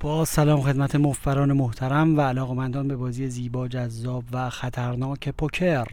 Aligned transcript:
با 0.00 0.24
سلام 0.24 0.60
خدمت 0.60 0.94
مفبران 0.94 1.52
محترم 1.52 2.16
و 2.16 2.20
علاقمندان 2.20 2.88
به 2.88 2.96
بازی 2.96 3.28
زیبا 3.28 3.68
جذاب 3.68 4.24
و 4.32 4.50
خطرناک 4.50 5.28
پوکر. 5.28 5.86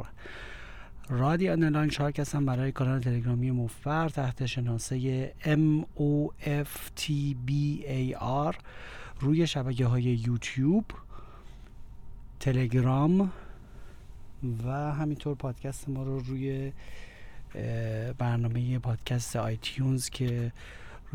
رادی 1.10 1.50
آنلاین 1.50 1.90
شارک 1.90 2.20
هستم 2.20 2.46
برای 2.46 2.72
کانال 2.72 3.00
تلگرامی 3.00 3.52
مفبر 3.52 4.10
تحت 4.10 4.46
شناسه 4.46 5.34
R 8.16 8.56
روی 9.20 9.48
شبکه 9.48 9.86
های 9.86 10.04
یوتیوب 10.04 10.86
تلگرام 12.40 13.32
و 14.66 14.72
همینطور 14.72 15.36
پادکست 15.36 15.90
ما 15.90 16.04
رو 16.04 16.20
روی 16.20 16.72
برنامه 18.18 18.80
پادکست 18.80 19.36
آیتیونز 19.36 20.10
که 20.10 20.52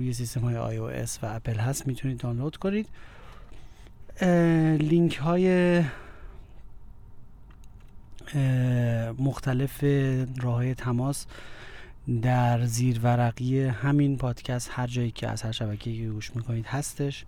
روی 0.00 0.12
سیستم 0.12 0.40
های 0.40 0.56
آی 0.56 0.78
او 0.78 0.90
اپل 1.22 1.56
هست 1.56 1.86
می‌تونید 1.86 2.18
دانلود 2.18 2.56
کنید. 2.56 2.88
لینک 4.80 5.16
های 5.16 5.82
مختلف 9.18 9.84
راه 10.42 10.54
های 10.54 10.74
تماس 10.74 11.26
در 12.22 12.64
زیرنویس 12.64 13.60
همین 13.60 14.16
پادکست 14.16 14.70
هر 14.72 14.86
جایی 14.86 15.10
که 15.10 15.28
از 15.28 15.42
هر 15.42 15.52
شبکه 15.52 15.90
گوش 15.90 16.36
می‌کنید 16.36 16.66
هستش. 16.66 17.24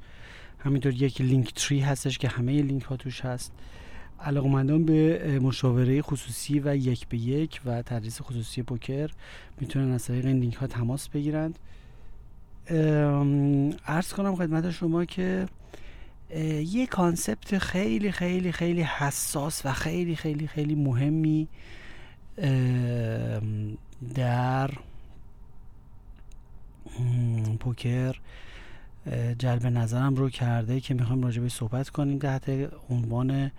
همینطور 0.58 0.92
یک 0.92 1.20
linktree 1.20 1.54
ای 1.54 1.80
هستش 1.80 2.18
که 2.18 2.28
همه 2.28 2.62
لینک 2.62 2.82
ها 2.82 2.96
توش 2.96 3.20
هست. 3.20 3.52
علاقمندان 4.20 4.84
به 4.84 5.38
مشاوره 5.42 6.02
خصوصی 6.02 6.60
و 6.60 6.76
یک 6.76 7.08
به 7.08 7.18
یک 7.18 7.60
و 7.66 7.82
تدریس 7.82 8.22
خصوصی 8.22 8.62
پوکر 8.62 9.10
می‌تونن 9.60 9.92
از 9.92 10.04
طریق 10.04 10.26
این 10.26 10.40
لینک 10.40 10.54
ها 10.54 10.66
تماس 10.66 11.08
بگیرند. 11.08 11.58
عرض 13.86 14.12
کنم 14.12 14.36
خدمت 14.36 14.70
شما 14.70 15.04
که 15.04 15.46
یه 16.66 16.86
concept 16.86 17.58
خیلی 17.58 18.12
خیلی 18.12 18.52
خیلی 18.52 18.82
حساس 18.82 19.66
و 19.66 19.72
خیلی 19.72 20.16
خیلی 20.16 20.46
خیلی 20.46 20.74
مهمی 20.74 21.48
در 24.14 24.70
پوکر 27.60 28.16
جلب 29.38 29.66
نظرم 29.66 30.14
رو 30.14 30.30
کرده 30.30 30.80
که 30.80 30.94
می‌خوایم 30.94 31.22
راجع 31.22 31.42
به 31.42 31.48
صحبت 31.48 31.88
کنیم 31.88 32.18
تحت 32.18 32.72
عنوان 32.90 33.50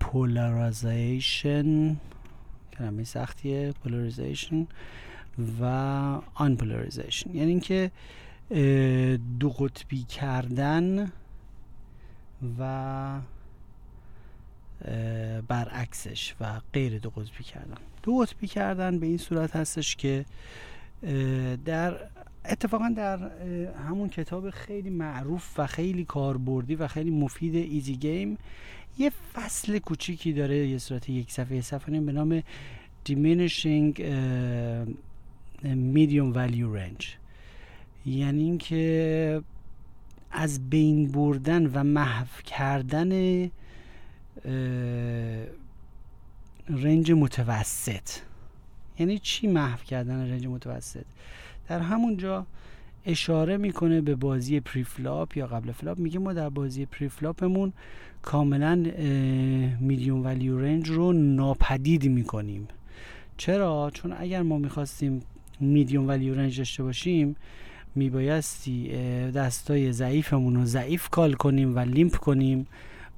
polarization 0.00 1.96
کلمه 2.78 3.04
سختیه 3.04 3.72
polarization 3.82 4.66
و 5.60 5.64
آن 6.34 6.58
یعنی 7.32 7.50
اینکه 7.50 7.90
دو 9.40 9.50
قطبی 9.50 10.02
کردن 10.02 11.12
و 12.58 13.20
برعکسش 15.48 16.34
و 16.40 16.60
غیر 16.72 16.98
دو 16.98 17.10
قطبی 17.10 17.44
کردن. 17.44 17.76
دو 18.02 18.18
قطبی 18.18 18.46
کردن 18.46 18.98
به 18.98 19.06
این 19.06 19.18
صورت 19.18 19.56
هستش 19.56 19.96
که 19.96 20.24
در 21.64 21.96
اتفاقا 22.44 22.88
در 22.96 23.30
همون 23.88 24.08
کتاب 24.08 24.50
خیلی 24.50 24.90
معروف 24.90 25.58
و 25.58 25.66
خیلی 25.66 26.04
کاربردی 26.04 26.74
و 26.74 26.88
خیلی 26.88 27.10
مفید 27.10 27.54
Easy 27.54 27.96
Game 27.96 28.38
یه 28.98 29.12
فصل 29.34 29.78
کوچیکی 29.78 30.32
داره 30.32 30.68
یه 30.68 30.78
صورت 30.78 31.08
یک 31.08 31.32
صفحه 31.32 31.60
صفحه 31.60 32.00
به 32.00 32.12
نام 32.12 32.42
diminishing 33.06 33.94
medium 35.96 36.32
value 36.32 36.68
range. 36.68 37.06
یعنی 38.06 38.42
اینکه 38.42 39.42
از 40.30 40.70
بین 40.70 41.12
بردن 41.12 41.66
و 41.66 41.84
محو 41.84 42.26
کردن 42.44 43.10
range 46.68 47.12
متوسط. 47.12 48.10
یعنی 48.98 49.18
چی 49.18 49.46
محو 49.46 49.78
کردن 49.78 50.30
range 50.30 50.46
متوسط؟ 50.46 51.04
در 51.68 51.80
همونجا 51.80 52.46
اشاره 53.06 53.56
می‌کنه 53.56 54.00
به 54.00 54.14
بازی 54.14 54.60
preflop 54.60 55.36
یا 55.36 55.46
قبل 55.46 55.72
flop. 55.72 55.98
میگه 55.98 56.18
ما 56.18 56.32
در 56.32 56.48
بازی 56.48 56.86
preflop 56.86 57.46
مون 57.46 57.72
کاملا 58.22 58.74
medium 59.80 60.24
value 60.24 60.60
range 60.60 60.88
رو 60.88 61.12
ناپدید 61.12 62.08
می‌کنیم. 62.08 62.68
چرا؟ 63.36 63.90
چون 63.94 64.14
اگر 64.18 64.42
ما 64.42 64.58
می‌خواستیم 64.58 65.22
medium 65.60 66.08
value 66.08 66.34
range 66.34 66.58
داشته 66.58 66.82
باشیم 66.82 67.36
میبایستی 67.96 68.88
دستای 69.34 69.92
ضعیفمون 69.92 70.56
رو 70.56 70.64
ضعیف 70.64 71.08
call 71.08 71.32
کنیم 71.32 71.76
و 71.76 71.78
limp 71.78 72.16
کنیم 72.16 72.66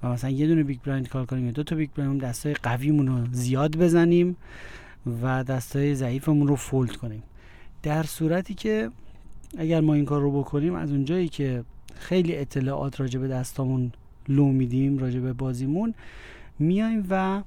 و 0.03 0.09
مثلا 0.09 0.31
یه 0.31 0.47
دونه 0.47 0.63
big 0.63 0.79
blind 0.85 1.09
call 1.09 1.25
کنیم 1.25 1.47
یا 1.47 1.53
دو 1.53 1.63
تا 1.63 1.77
big 1.77 1.91
blind 1.97 2.21
دستای 2.21 2.55
قویمون 2.55 3.07
رو 3.07 3.27
زیاد 3.33 3.77
بزنیم 3.77 4.37
و 5.23 5.45
دستای 5.45 5.95
ضعیفمون 5.95 6.49
رو 6.49 6.57
fold 6.57 6.97
کنیم. 6.97 7.23
در 7.83 8.03
صورتی 8.03 8.55
که 8.55 8.91
اگر 9.59 9.81
ما 9.81 9.95
این 9.95 10.05
کار 10.05 10.21
رو 10.21 10.41
بکنیم 10.41 10.75
از 10.75 10.91
اونجایی 10.91 11.29
که 11.29 11.65
خیلی 11.95 12.37
اطلاعات 12.37 13.01
راجع 13.01 13.21
به 13.21 13.29
دستامون 13.29 13.93
لو 14.29 14.49
میدیم 14.49 14.99
راجع 14.99 15.21
به 15.21 15.33
بازیمون 15.33 15.95
میایم 16.59 17.07
و 17.11 17.43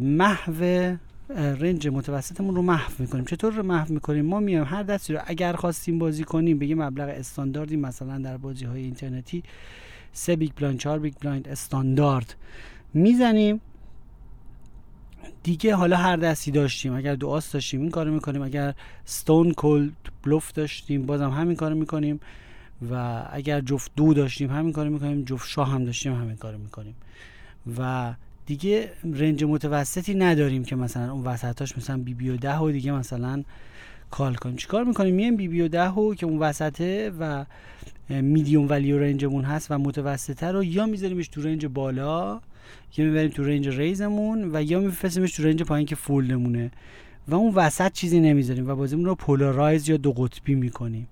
محو 0.00 0.96
range 1.30 1.88
متوسطمون 1.88 2.56
رو 2.56 2.62
محو 2.62 2.92
می‌کنیم. 2.98 3.24
چطور 3.24 3.52
رو 3.52 3.62
محو 3.62 3.92
می‌کنیم؟ 3.94 4.24
ما 4.24 4.40
میایم 4.40 4.64
هر 4.64 4.82
دستی 4.82 5.12
رو 5.12 5.20
اگر 5.26 5.52
خواستیم 5.52 5.98
بازی 5.98 6.24
کنیم 6.24 6.58
به 6.58 6.66
یه 6.66 6.74
مبلغ 6.74 7.08
استانداردی 7.08 7.76
مثلا 7.76 8.18
در 8.18 8.36
بازی 8.36 8.64
های 8.64 8.82
اینترنتی 8.82 9.42
سه 10.12 10.36
big 10.36 10.50
blind 10.56 10.78
چهار 10.78 10.98
big 10.98 11.14
blind 11.20 11.48
استاندارد 11.48 12.34
می‌زنیم. 12.94 13.60
دیگه 15.42 15.74
حالا 15.74 15.96
هر 15.96 16.16
دستی 16.16 16.50
داشتیم 16.50 16.94
اگر 16.94 17.14
دو 17.14 17.28
آس 17.28 17.52
داشتیم 17.52 17.80
این 17.80 17.90
کارو 17.90 18.12
می‌کنیم. 18.12 18.42
اگر 18.42 18.74
ستون 19.04 19.52
cold 19.52 19.92
بلوف 20.24 20.52
داشتیم 20.52 21.06
بازم 21.06 21.30
همین 21.30 21.56
کارو 21.56 21.74
می‌کنیم. 21.74 22.20
و 22.90 23.24
اگر 23.30 23.60
جفت 23.60 23.92
دو 23.96 24.14
داشتیم 24.14 24.50
همین 24.50 24.72
کارو 24.72 24.90
می‌کنیم. 24.90 25.24
جفت 25.24 25.48
شاه 25.48 25.70
هم 25.70 25.84
داشتیم 25.84 26.14
همین 26.14 26.36
کارو 26.36 26.58
می‌کنیم. 26.58 26.94
و 27.78 28.14
دیگه 28.48 28.90
range 29.14 29.44
متوسطی 29.44 30.14
نداریم 30.14 30.64
که 30.64 30.76
مثلا 30.76 31.12
اون 31.12 31.24
وسطاش 31.24 31.78
مثلا 31.78 31.98
بی 31.98 32.14
بی 32.14 32.30
و 32.30 32.36
ده 32.36 32.58
و 32.58 32.70
دیگه 32.70 32.92
مثلا 32.92 33.42
call 34.10 34.34
کنیم. 34.34 34.56
چیکار 34.56 34.84
می‌کنیم؟ 34.84 35.14
میایم 35.14 35.36
بی 35.36 35.48
بی 35.48 35.60
و 35.60 35.68
ده 35.68 35.88
و 35.88 36.14
که 36.14 36.26
اون 36.26 36.38
وسطه 36.38 37.12
و 37.20 37.44
medium 38.08 38.68
value 38.68 38.98
range 38.98 39.27
مون 39.27 39.44
هست 39.44 39.70
و 39.70 39.78
متوسطه 39.78 40.46
رو 40.46 40.64
یا 40.64 40.86
میذاریمش 40.86 41.28
تو 41.28 41.42
range 41.42 41.66
بالا 41.66 42.40
یا 42.96 43.04
می‌بریم 43.04 43.30
تو 43.30 43.44
range 43.44 43.68
raise 43.68 44.19
مون 44.19 44.50
و 44.52 44.62
یا 44.62 44.80
میفرستیمش 44.80 45.36
تو 45.36 45.42
range 45.42 45.62
پایین 45.62 45.86
که 45.86 45.96
fold 45.96 46.29
مونه. 46.29 46.70
و 47.28 47.34
اون 47.34 47.54
وسط 47.54 47.92
چیزی 47.92 48.20
نمی‌ذاریم 48.20 48.70
و 48.70 48.74
بازیمون 48.74 49.04
رو 49.04 49.14
پولارایز 49.14 49.88
یا 49.88 49.96
دو 49.96 50.12
قطبی 50.12 50.54
می‌کنیم. 50.54 51.08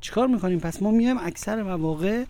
چیکار 0.00 0.26
می‌کنیم؟ 0.26 0.58
پس 0.58 0.82
ما 0.82 0.90
میایم 0.90 1.16
اکثر 1.18 1.62
مواقع 1.62 2.24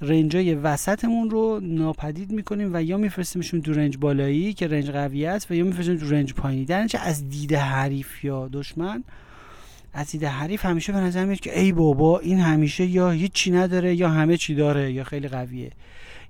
رنجای 0.00 0.54
وسطمون 0.54 1.30
رو 1.30 1.60
ناپدید 1.62 2.32
می‌کنیم 2.32 2.70
و 2.72 2.82
یا 2.82 2.96
میفرستیمشون 2.96 3.62
تو 3.62 3.72
رنج 3.72 3.96
بالایی 3.98 4.52
که 4.52 4.68
رنج 4.68 4.90
قوی 4.90 5.26
است 5.26 5.50
و 5.50 5.54
یا 5.54 5.64
میفرستیم 5.64 5.96
تو 5.96 6.10
رنج 6.10 6.34
پایینی. 6.34 6.64
در 6.64 6.88
از 7.00 7.28
دید 7.28 7.54
حریف 7.54 8.24
یا 8.24 8.48
دشمن 8.52 9.04
از 9.92 10.10
دید 10.10 10.24
حریف 10.24 10.66
همیشه 10.66 10.92
به 10.92 10.98
نظر 10.98 11.24
میاد 11.24 11.40
که 11.40 11.60
ای 11.60 11.72
بابا 11.72 12.18
این 12.18 12.40
همیشه 12.40 12.86
یا 12.86 13.10
هیچی 13.10 13.50
نداره 13.50 13.94
یا 13.94 14.08
همه 14.08 14.36
چی 14.36 14.54
داره 14.54 14.92
یا 14.92 15.04
خیلی 15.04 15.28
قویه. 15.28 15.70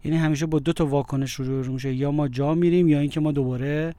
یعنی 0.05 0.17
همیشه 0.17 0.47
با 0.47 0.59
دو 0.59 0.73
تا 0.73 0.87
واکنش 0.87 1.33
رو 1.33 1.73
میشه. 1.73 1.95
یا 1.95 2.11
ما 2.11 2.29
جا 2.29 2.55
میریم 2.55 2.89
یا 2.89 3.01
اینکه 3.01 3.21
ما 3.21 3.33
دوباره 3.33 3.95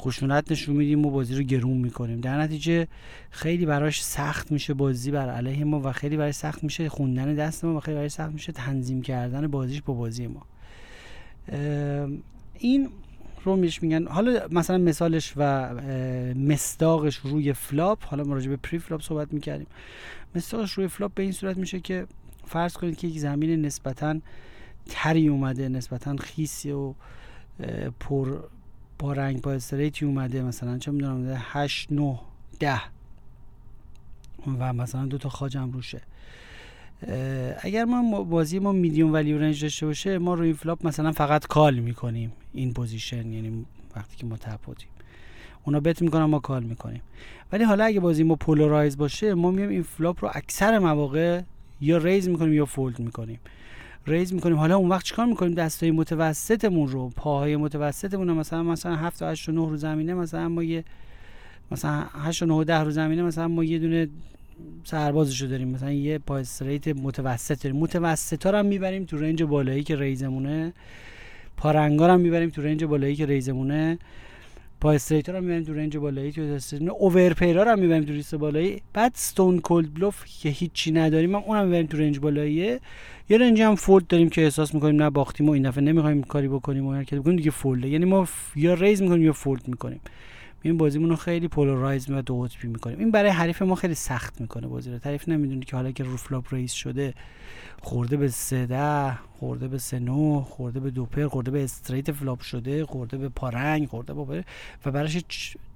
خشونت 0.00 0.52
نشون 0.52 0.76
میدیم 0.76 1.06
و 1.06 1.10
بازی 1.10 1.34
رو 1.34 1.42
گرون 1.42 1.76
می‌کنیم. 1.76 2.20
در 2.20 2.40
نتیجه 2.40 2.88
خیلی 3.30 3.66
براش 3.66 4.04
سخت 4.04 4.52
میشه 4.52 4.74
بازی 4.74 5.10
بر 5.10 5.30
علیه 5.30 5.64
ما 5.64 5.80
و 5.80 5.92
خیلی 5.92 6.16
برای 6.16 6.32
سخت 6.32 6.64
میشه 6.64 6.88
خوندن 6.88 7.34
دست 7.34 7.64
ما 7.64 7.76
و 7.76 7.80
خیلی 7.80 7.96
برای 7.96 8.08
سخت 8.08 8.32
میشه 8.32 8.52
تنظیم 8.52 9.02
کردن 9.02 9.46
بازیش 9.46 9.82
با 9.82 9.94
بازی 9.94 10.26
ما. 10.26 10.46
این 12.58 12.88
رو 13.44 13.56
میش 13.56 13.82
میگن. 13.82 14.06
حالا 14.06 14.40
مثلا 14.50 14.78
مثالش 14.78 15.32
و 15.36 15.74
مصداقش 16.34 17.16
روی 17.16 17.52
flop. 17.52 18.06
حالا 18.06 18.24
ما 18.24 18.34
راجع 18.34 18.48
به 18.48 18.56
preflop 18.56 19.02
صحبت 19.02 19.32
می‌کردیم. 19.32 19.66
مصداقش 20.34 20.72
روی 20.72 20.88
flop 20.88 21.14
به 21.14 21.22
این 21.22 21.32
صورت 21.32 21.56
میشه 21.56 21.80
که 21.80 22.06
فرض 22.46 22.72
کنید 22.72 22.96
که 22.96 23.08
یک 23.08 23.18
زمین 23.18 23.64
نسبتا 23.64 24.20
تری 24.86 25.28
اومده 25.28 25.68
نسبتا 25.68 26.16
خیسی 26.16 26.72
و 26.72 26.94
پر 28.00 28.38
با 29.02 29.12
رنگ 29.12 29.40
با 29.40 29.52
straight 29.52 29.98
ی 29.98 30.04
اومده 30.04 30.42
مثلا 30.42 30.78
چه 30.78 30.90
می‌دونم 30.90 31.36
8 31.38 31.92
9 31.92 32.18
ده. 32.60 32.80
و 34.58 34.72
مثلا 34.72 35.06
دو 35.06 35.18
تا 35.18 35.28
خاجم 35.28 35.70
روشه. 35.72 36.00
اگر 37.60 37.84
ما 37.84 38.22
بازی 38.22 38.58
ما 38.58 38.72
medium 38.72 39.12
value 39.12 39.38
range 39.38 39.62
داشته 39.62 39.86
باشه 39.86 40.18
ما 40.18 40.34
روی 40.34 40.52
flop 40.52 40.86
مثلا 40.86 41.12
فقط 41.12 41.46
call 41.46 41.78
می‌کنیم. 41.78 42.32
in 42.52 42.72
position 42.72 43.32
یعنی 43.32 43.64
وقتی 43.96 44.16
که 44.16 44.26
ما 44.26 44.36
ته 44.36 44.53
پاتیم 44.53 44.88
اونا 45.64 45.80
bet 45.80 46.02
می‌کنن 46.02 46.24
ما 46.24 46.38
call 46.38 46.62
می‌کنیم. 46.62 47.02
ولی 47.52 47.64
حالا 47.64 47.84
اگه 47.84 48.00
بازی 48.00 48.22
ما 48.22 48.34
polarize 48.34 48.96
باشه 48.96 49.34
ما 49.34 49.50
میایم 49.50 49.70
این 49.70 49.82
flop 49.82 50.24
رو 50.24 50.30
اکثر 50.34 50.78
مواقع 50.78 51.42
یا 51.80 51.98
raise 51.98 52.28
می‌کنیم 52.28 52.52
یا 52.52 52.66
fold 52.66 52.98
می‌کنیم. 52.98 53.40
raise 54.06 54.34
می‌کنیم. 54.34 54.56
حالا 54.56 54.76
اون 54.76 54.88
وقت 54.88 55.04
چیکار 55.04 55.26
می‌کنیم؟ 55.26 55.54
دستای 55.54 55.90
متوسطمون 55.90 56.88
رو 56.88 57.08
پاهای 57.08 57.56
متوسطمون 57.56 58.28
رو. 58.28 58.34
مثلا 58.34 58.62
مثلا 58.62 58.96
7 58.96 59.18
تا 59.18 59.28
8 59.28 59.46
تا 59.46 59.52
9 59.52 59.68
رو 59.68 59.76
زمینه 59.76 60.14
مثلا 60.14 60.48
ما 60.48 60.62
یه 60.62 60.84
مثلا 61.70 62.04
8 62.12 62.40
تا 62.40 62.46
9 62.46 62.54
و 62.54 62.64
10 62.64 62.78
رو 62.78 62.90
زمینه 62.90 63.22
مثلا 63.22 63.48
ما 63.48 63.64
یه 63.64 63.78
دونه 63.78 64.08
سربازشو 64.84 65.46
داریم. 65.46 65.68
مثلا 65.68 65.92
یه 65.92 66.18
پای 66.18 66.40
straight 66.40 66.88
متوسط 66.88 67.62
داریم. 67.62 67.80
متوسطا 67.80 68.50
رو 68.50 68.58
هم 68.58 68.66
می‌بریم 68.66 69.04
تو 69.04 69.16
range 69.16 69.42
بالایی 69.42 69.82
که 69.82 69.96
raise 69.96 70.34
مونه. 70.34 70.72
پا 71.56 71.68
رنگا 71.68 72.06
رو 72.06 72.12
هم 72.12 72.20
می‌بریم 72.20 72.50
تو 72.50 72.62
range 72.62 72.84
بالایی 72.84 73.16
که 73.16 73.26
raise 73.26 73.62
مونه. 73.62 73.98
پای 74.82 74.96
straight 74.96 75.28
هم 75.28 75.44
می‌بریم 75.44 75.64
تو 75.64 75.74
range 75.74 75.96
بالایی 75.96 76.32
تو 76.32 76.58
overpair 76.98 77.55
ا 77.55 77.62
رو 77.62 77.70
هم 77.70 77.78
می‌بریم 77.78 78.04
تو 78.04 78.12
ریس 78.12 78.34
بالایی. 78.34 78.82
بعد 78.92 79.12
ستون 79.14 79.58
cold 79.58 79.94
bluff 79.94 80.24
که 80.42 80.48
هیچی 80.48 80.92
نداریم 80.92 81.34
هم 81.34 81.42
اونم 81.46 81.64
می‌بریم 81.64 81.86
تو 81.86 81.96
range 81.96 82.18
بالایی 82.18 82.54
یه 83.28 83.38
range 83.38 83.60
هم 83.60 83.74
fold 83.74 84.06
داریم 84.06 84.28
که 84.28 84.42
احساس 84.42 84.74
می‌کنیم 84.74 85.02
نه 85.02 85.10
باختیم 85.10 85.48
و 85.48 85.52
این 85.52 85.62
دفعه 85.68 85.84
نمی‌خوایم 85.84 86.22
کاری 86.22 86.48
بکنیم 86.48 86.86
و 86.86 87.04
بکنیم 87.18 87.36
دیگه 87.36 87.50
fold 87.50 87.75
ه. 87.75 87.88
یعنی 87.88 88.04
ما 88.04 88.28
یا 88.56 88.74
raise 88.74 89.02
می‌کنیم 89.02 89.22
یا 89.22 89.32
fold 89.32 89.68
می‌کنیم. 89.68 90.00
این 90.62 90.76
بازیمون 90.76 91.10
رو 91.10 91.16
خیلی 91.16 91.48
polarize 91.48 92.10
و 92.10 92.22
دو 92.22 92.40
قطبی 92.40 92.68
می‌کنیم. 92.68 92.98
این 92.98 93.10
برای 93.10 93.30
حریف 93.30 93.62
ما 93.62 93.74
خیلی 93.74 93.94
سخت 93.94 94.40
می‌کنه 94.40 94.66
بازی 94.66 94.90
رو. 94.90 94.98
حریف 94.98 95.28
نمی‌دونه 95.28 95.64
که 95.64 95.76
حالا 95.76 95.92
که 95.92 96.04
رو 96.04 96.16
flop 96.16 96.54
raise 96.54 96.72
شده 96.72 97.14
خورده 97.80 98.16
به 98.16 98.28
سه 98.28 98.66
ده 98.66 99.18
خورده 99.38 99.68
به 99.68 99.78
سه 99.78 99.98
نه 99.98 100.40
خورده 100.40 100.80
به 100.80 100.90
دوپر 100.90 101.28
خورده 101.28 101.50
به 101.50 101.64
straight 101.64 102.12
flop 102.12 102.40
شده 102.40 102.86
خورده 102.86 103.18
به 103.18 103.28
پا 103.28 103.43
رنگ 103.43 103.88
خورده 103.88 104.14
به 104.14 104.44
و 104.86 104.90
براش 104.90 105.18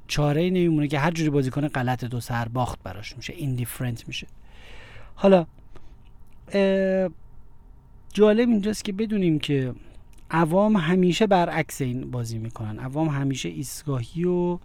چاره 0.08 0.40
ای 0.40 0.50
نمیمونه 0.50 0.88
که 0.88 0.98
هر 0.98 1.10
جوری 1.10 1.30
بازی 1.30 1.50
کنه 1.50 1.68
غلط 1.68 2.04
دو 2.04 2.20
سر 2.20 2.48
باخت 2.48 2.82
براش 2.82 3.16
میشه. 3.16 3.32
indifferent 3.32 4.08
میشه. 4.08 4.26
حالا 5.14 5.46
جالب 8.12 8.48
اینجاست 8.48 8.84
که 8.84 8.92
بدونیم 8.92 9.38
که 9.38 9.74
عوام 10.30 10.76
همیشه 10.76 11.26
برعکس 11.26 11.80
این 11.80 12.10
بازی 12.10 12.38
می‌کنن. 12.38 12.78
عوام 12.78 13.08
همیشه 13.08 13.48
ایستگاهی 13.48 14.24
و 14.24 14.58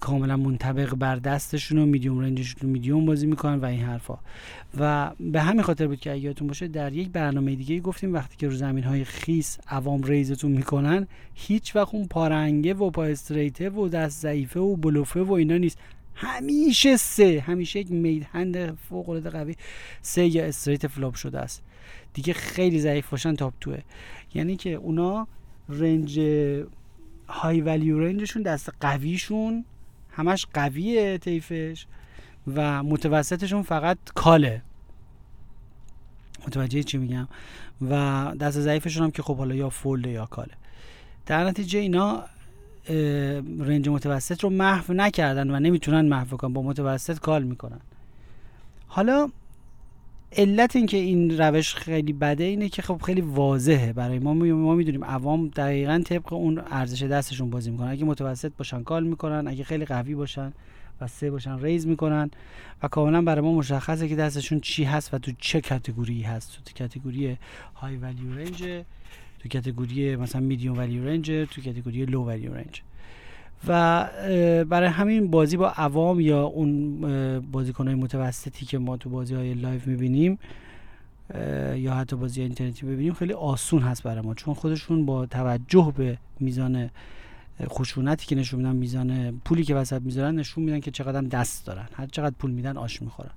کاملا 0.00 0.36
منطبق 0.36 0.94
بر 0.94 1.16
دستشون 1.16 1.78
و 1.78 1.86
میدیوم 1.86 2.18
رنجشون 2.18 2.62
رو 2.62 2.68
میدیوم 2.68 3.06
بازی 3.06 3.26
می‌کنن 3.26 3.54
و 3.54 3.64
این 3.64 3.80
حرفا. 3.80 4.18
و 4.78 5.10
به 5.20 5.40
همین 5.40 5.62
خاطر 5.62 5.86
بود 5.86 6.00
که 6.00 6.14
یادتون 6.14 6.48
باشه 6.48 6.68
در 6.68 6.92
یک 6.92 7.10
برنامه 7.10 7.54
دیگه 7.54 7.80
گفتیم 7.80 8.14
وقتی 8.14 8.36
که 8.36 8.48
رو 8.48 8.54
زمین 8.54 8.84
های 8.84 9.04
خیس 9.04 9.58
عوام 9.68 10.02
ریزتون 10.02 10.52
می‌کنن 10.52 11.06
هیچ 11.34 11.76
وقت 11.76 11.94
اون 11.94 12.06
پارنگه 12.06 12.74
و 12.74 12.90
پا 12.90 13.04
استریته 13.04 13.70
و 13.70 13.88
دست 13.88 14.20
ضعیفه 14.20 14.60
و 14.60 14.76
بلوفه 14.76 15.20
و 15.20 15.32
اینا 15.32 15.56
نیست. 15.56 15.78
همیشه 16.14 16.96
سه 16.96 17.44
همیشه 17.46 17.80
یک 17.80 17.90
made 17.90 18.26
hand 18.32 18.74
فوق 18.74 19.08
العاده 19.08 19.30
قوی 19.30 19.56
سه 20.02 20.26
یا 20.26 20.44
straight 20.44 20.86
flop 20.86 21.14
شده 21.14 21.40
است. 21.40 21.62
دیگه 22.14 22.32
خیلی 22.32 22.80
ضعیف 22.80 23.10
باشن 23.10 23.36
top 23.36 23.54
two 23.60 23.74
ه 23.74 23.78
یعنی 24.34 24.56
که 24.56 24.70
اونا 24.74 25.26
range 25.68 26.20
high 27.28 27.60
value 27.60 28.00
range 28.00 28.23
شون 28.23 28.42
دست 28.42 28.70
قویشون 28.80 29.64
همش 30.10 30.46
قویه 30.54 31.18
تیفش 31.18 31.86
و 32.54 32.82
متوسطشون 32.82 33.62
فقط 33.62 33.98
call 34.14 34.46
ه. 34.46 34.62
متوجه 36.46 36.82
چی 36.82 36.98
میگم؟ 36.98 37.28
و 37.90 37.94
دست 38.40 38.60
ضعیفشون 38.60 39.02
هم 39.02 39.10
که 39.10 39.22
خب 39.22 39.36
حالا 39.36 39.54
یا 39.54 39.70
fold 39.70 40.02
ه 40.02 40.10
یا 40.10 40.26
call 40.26 40.45
ه. 40.45 40.54
در 41.26 41.44
نتیجه 41.44 41.78
اینا 41.78 42.24
رنج 43.58 43.88
متوسط 43.88 44.44
رو 44.44 44.50
محو 44.50 44.92
نکردن 44.94 45.50
و 45.50 45.60
نمی‌تونن 45.60 46.08
محو 46.08 46.36
کنن 46.36 46.52
با 46.52 46.62
متوسط 46.62 47.18
کال 47.18 47.42
می‌کنن. 47.42 47.80
حالا 48.86 49.30
علت 50.36 50.76
اینکه 50.76 50.96
این 50.96 51.38
روش 51.38 51.74
خیلی 51.74 52.12
بده 52.12 52.44
اینه 52.44 52.68
که 52.68 52.82
خب 52.82 53.02
خیلی 53.02 53.20
واضحه 53.20 53.92
برای 53.92 54.18
ما. 54.18 54.34
ما 54.34 54.74
می‌دونیم 54.74 55.04
عوام 55.04 55.48
دقیقا 55.48 56.02
طبق 56.06 56.32
اون 56.32 56.62
ارزش 56.70 57.02
دستشون 57.02 57.50
بازی 57.50 57.70
می‌کنن. 57.70 57.88
اگه 57.88 58.04
متوسط 58.04 58.52
باشن 58.58 58.82
کال 58.82 59.04
می‌کنن 59.04 59.48
اگه 59.48 59.64
خیلی 59.64 59.84
قوی 59.84 60.14
باشن 60.14 60.52
و 61.00 61.06
سه 61.06 61.30
باشن 61.30 61.58
ریز 61.58 61.86
می‌کنن 61.86 62.30
و 62.82 62.88
کاملا 62.88 63.22
برای 63.22 63.40
ما 63.40 63.52
مشخصه 63.52 64.08
که 64.08 64.16
دستشون 64.16 64.60
چی 64.60 64.84
هست 64.84 65.14
و 65.14 65.18
تو 65.18 65.32
چه 65.38 65.60
کاتگوری 65.60 66.22
هست. 66.22 66.58
تو 66.64 66.72
کاتگوری 66.78 67.36
high 67.74 67.96
value 67.96 68.34
range 68.34 68.84
تو 69.38 69.48
category 69.52 70.16
مثلا 70.16 70.40
medium 70.40 70.78
value 70.78 71.04
range 71.04 71.26
تو 71.26 71.62
category 71.64 72.04
low 72.04 72.24
value 72.24 72.54
range 72.54 72.82
و 73.68 74.08
برای 74.64 74.88
همین 74.88 75.30
بازی 75.30 75.56
با 75.56 75.70
عوام 75.70 76.20
یا 76.20 76.44
اون 76.44 77.00
بازیکنهای 77.52 77.94
متوسطی 77.94 78.66
که 78.66 78.78
ما 78.78 78.96
تو 78.96 79.10
بازی 79.10 79.34
های 79.34 79.54
live 79.54 79.80
می‌بینیم 79.86 80.38
یا 81.74 81.94
حتی 81.94 82.16
بازی 82.16 82.42
اینترنتی 82.42 82.86
ببینیم 82.86 83.12
خیلی 83.12 83.32
آسون 83.32 83.82
هست 83.82 84.02
برای 84.02 84.20
ما. 84.20 84.34
چون 84.34 84.54
خودشون 84.54 85.06
با 85.06 85.26
توجه 85.26 85.92
به 85.96 86.18
میزان 86.40 86.90
خشونتی 87.62 88.26
که 88.26 88.36
نشون 88.36 88.58
میدن 88.60 88.76
میزان 88.76 89.40
پولی 89.44 89.64
که 89.64 89.74
وسط 89.74 90.02
می‌ذارن 90.02 90.34
نشون 90.34 90.64
میدن 90.64 90.80
که 90.80 90.90
چقدر 90.90 91.20
دست 91.20 91.66
دارن. 91.66 91.88
هر 91.94 92.06
چقدر 92.06 92.34
پول 92.38 92.50
میدن 92.50 92.76
آش 92.76 93.02
می‌خورن. 93.02 93.30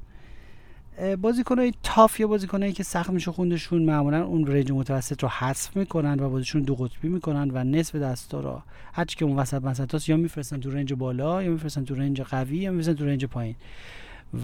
بازیکنای 1.22 1.74
tough 1.84 2.20
یا 2.20 2.28
بازیکنایی 2.28 2.74
که 2.74 2.84
سخت 2.84 3.10
میشه 3.10 3.32
خوندشون 3.32 3.84
معمولا 3.84 4.24
اون 4.26 4.48
range 4.48 4.72
متوسط 4.72 5.24
رو 5.24 5.30
حذف 5.30 5.78
می‌کنن 5.78 6.20
و 6.20 6.30
بازیشون 6.30 6.62
دو 6.62 6.76
قطبی 6.76 7.10
می‌کنن 7.10 7.52
و 7.54 7.64
نصف 7.64 7.96
دستا 7.96 8.40
رو 8.40 8.62
هرچی 8.94 9.18
که 9.18 9.26
اون 9.26 9.36
وسط 9.36 9.60
وسطاست 9.64 10.10
یا 10.10 10.18
میفرستن 10.18 10.60
تو 10.60 10.72
range 10.72 10.94
بالا 10.94 11.44
یا 11.44 11.52
میفرستن 11.52 11.86
تو 11.86 11.96
range 11.96 12.22
قوی 12.22 12.58
یا 12.58 12.72
میفرستن 12.72 12.94
تو 12.94 13.06
range 13.06 13.26
پایین. 13.26 13.56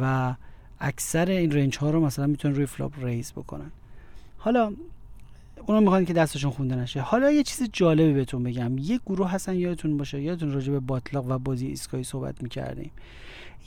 و 0.01 0.33
اکثر 0.79 1.29
این 1.29 1.51
range 1.51 1.77
ها 1.77 1.89
رو 1.89 2.05
مثلا 2.05 2.27
می‌تونن 2.27 2.55
روی 2.55 2.65
flop 2.65 3.05
raise 3.05 3.31
بکنن. 3.31 3.71
حالا 4.37 4.73
اونا 5.67 5.79
می‌خوان 5.79 6.05
که 6.05 6.13
دستشون 6.13 6.51
خونده 6.51 6.75
نشه. 6.75 7.01
حالا 7.01 7.31
یه 7.31 7.43
چیز 7.43 7.69
جالبی 7.73 8.13
بهتون 8.13 8.43
بگم. 8.43 8.77
یه 8.77 8.99
گروه 9.05 9.31
هستن 9.31 9.55
یادتون 9.55 9.97
باشه 9.97 10.21
یادتون 10.21 10.51
راجع 10.51 10.71
به 10.71 10.79
باطلاق 10.79 11.25
و 11.31 11.37
بازی 11.37 11.67
ایسکایی 11.67 12.03
صحبت 12.03 12.43
می‌کردیم. 12.43 12.91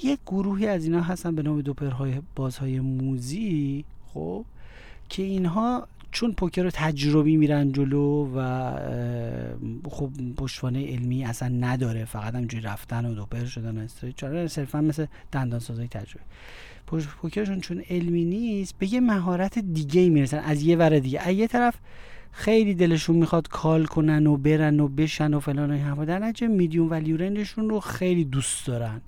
یک 0.03 0.19
گروهی 0.27 0.67
از 0.67 0.85
اینا 0.85 1.01
هستن 1.01 1.35
به 1.35 1.43
نام 1.43 1.61
دوپرهای 1.61 2.15
بازهای 2.37 2.81
موزی 2.81 3.85
خب 4.15 4.45
که 5.09 5.23
اینها 5.23 5.89
چون 6.13 6.33
پوکر 6.33 6.63
رو 6.63 6.71
تجربی 6.71 7.37
میرن 7.37 7.73
جلو 7.73 8.31
و 8.37 8.73
خب 9.91 10.11
پشتوانه 10.37 10.87
علمی 10.87 11.25
اصلا 11.25 11.49
نداره 11.49 12.05
فقط 12.05 12.35
همجوری 12.35 12.63
رفتن 12.63 13.05
و 13.05 13.15
دوپر 13.15 13.45
شدن 13.45 13.79
استریت 13.79 14.17
چرا 14.17 14.49
صرفا 14.49 14.81
مثل 14.81 15.07
دندان 15.33 15.61
سازای 15.61 15.89
تجربه. 15.89 16.25
پوکرشون 16.87 17.61
چون 17.61 17.83
علمی 17.91 18.25
نیست 18.25 18.75
به 18.79 18.95
یه 18.95 19.01
مهارت 19.01 19.59
دیگه 19.59 20.09
می‌رسن. 20.09 20.39
از 20.39 20.63
یه 20.63 20.77
ور 20.77 20.99
دیگه. 20.99 21.21
از 21.21 21.35
یه 21.35 21.47
طرف 21.47 21.75
خیلی 22.33 22.75
دلشون 22.75 23.17
می‌خواد 23.17 23.49
کال 23.49 23.85
کنن 23.85 24.27
و 24.27 24.37
برن 24.37 24.81
و 24.81 24.89
بشن 24.89 25.35
و 25.35 25.41
فلان 25.41 25.71
و 25.71 25.75
این 25.75 26.05
در 26.05 26.19
نتیجه 26.19 26.47
میدیوم 26.47 26.91
ولیو 26.91 27.17
رنجشون 27.17 27.69
رو 27.69 27.81
خیلی 27.81 28.25
دوست 28.25 28.67
دارن. 28.67 29.01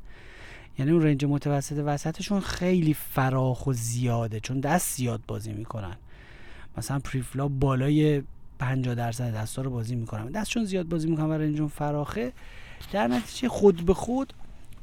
یعنی 0.78 0.90
اون 0.90 1.02
رنج 1.02 1.24
متوسط 1.24 1.82
وسطشون 1.86 2.40
خیلی 2.40 2.94
فراخ 2.94 3.66
و 3.66 3.72
زیاده 3.72 4.40
چون 4.40 4.60
دست 4.60 4.96
زیاد 4.96 5.20
بازی 5.26 5.52
می‌کنن. 5.52 5.96
مثلا 6.78 6.98
پریفلا 6.98 7.48
بالای 7.48 8.22
50 8.58 8.94
درصد 8.94 9.34
دستا 9.34 9.62
رو 9.62 9.70
بازی 9.70 9.94
می‌کنن. 9.94 10.26
دستشون 10.26 10.64
زیاد 10.64 10.88
بازی 10.88 11.10
می‌کنن 11.10 11.26
و 11.26 11.32
رنجشون 11.32 11.68
فراخه 11.68 12.32
در 12.92 13.08
نتیجه 13.08 13.48
خود 13.48 13.86
به 13.86 13.94
خود 13.94 14.32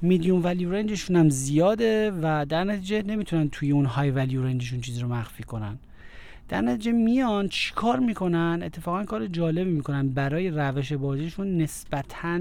میدیوم 0.03 0.43
ولیو 0.43 0.71
رنجشون 0.71 1.15
هم 1.15 1.29
زیاده 1.29 2.11
و 2.21 2.45
در 2.49 2.63
نتیجه 2.63 3.03
نمی‌تونن 3.03 3.49
توی 3.49 3.71
اون 3.71 3.85
های 3.85 4.11
ولیو 4.11 4.43
رنجشون 4.43 4.81
چیزی 4.81 5.01
رو 5.01 5.07
مخفی 5.07 5.43
کنن. 5.43 5.77
در 6.49 6.61
نتیجه 6.61 6.91
میان 6.91 7.47
چیکار 7.47 7.99
می‌کنن؟ 7.99 8.59
اتفاقا 8.63 9.03
کار 9.03 9.27
جالبی 9.27 9.71
می‌کنن. 9.71 10.09
برای 10.09 10.49
روش 10.49 10.93
بازیشون 10.93 11.57
نسبتا 11.57 12.39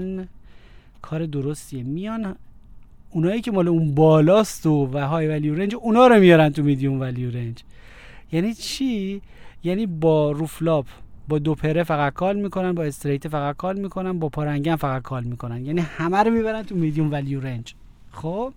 کار 1.01 1.25
درستیه. 1.25 1.83
میان 1.83 2.35
اونایی 3.09 3.41
که 3.41 3.51
مال 3.51 3.67
اون 3.67 3.95
بالاست 3.95 4.65
و 4.65 4.89
و 4.93 4.97
high 4.97 5.27
value 5.27 5.55
range 5.55 5.75
اونا 5.75 6.07
رو 6.07 6.19
میارن 6.19 6.49
تو 6.49 6.63
medium 6.63 6.99
value 6.99 7.31
range 7.31 7.63
یعنی 8.31 8.53
چی؟ 8.53 9.21
یعنی 9.63 9.85
با 9.85 10.31
رو 10.31 10.49
flop 10.49 10.85
با 11.27 11.39
دو 11.39 11.55
پره 11.55 11.83
فقط 11.83 12.13
call 12.13 12.35
می‌کنن 12.35 12.71
با 12.71 12.83
straight 12.83 13.27
فقط 13.27 13.55
call 13.55 13.79
می‌کنن 13.79 14.19
با 14.19 14.29
پا 14.29 14.38
رنگن 14.38 14.75
فقط 14.75 15.01
call 15.01 15.23
می‌کنن. 15.23 15.65
یعنی 15.65 15.81
همه 15.81 16.17
رو 16.17 16.31
می‌برن 16.31 16.63
تو 16.63 16.75
medium 16.75 17.11
value 17.11 17.41
range 17.41 17.75
خب؟ 18.11 18.53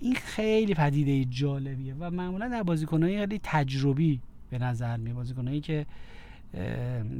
این 0.00 0.14
خیلی 0.14 0.74
پدیده 0.74 1.24
جالبیه 1.24 1.94
و 2.00 2.10
معمولا 2.10 2.48
در 2.48 2.62
بازیکنهای 2.62 3.18
خیلی 3.18 3.40
تجربی 3.42 4.20
به 4.50 4.58
نظر 4.58 4.96
می 4.96 5.12
بازیکنایی 5.12 5.60
که 5.60 5.86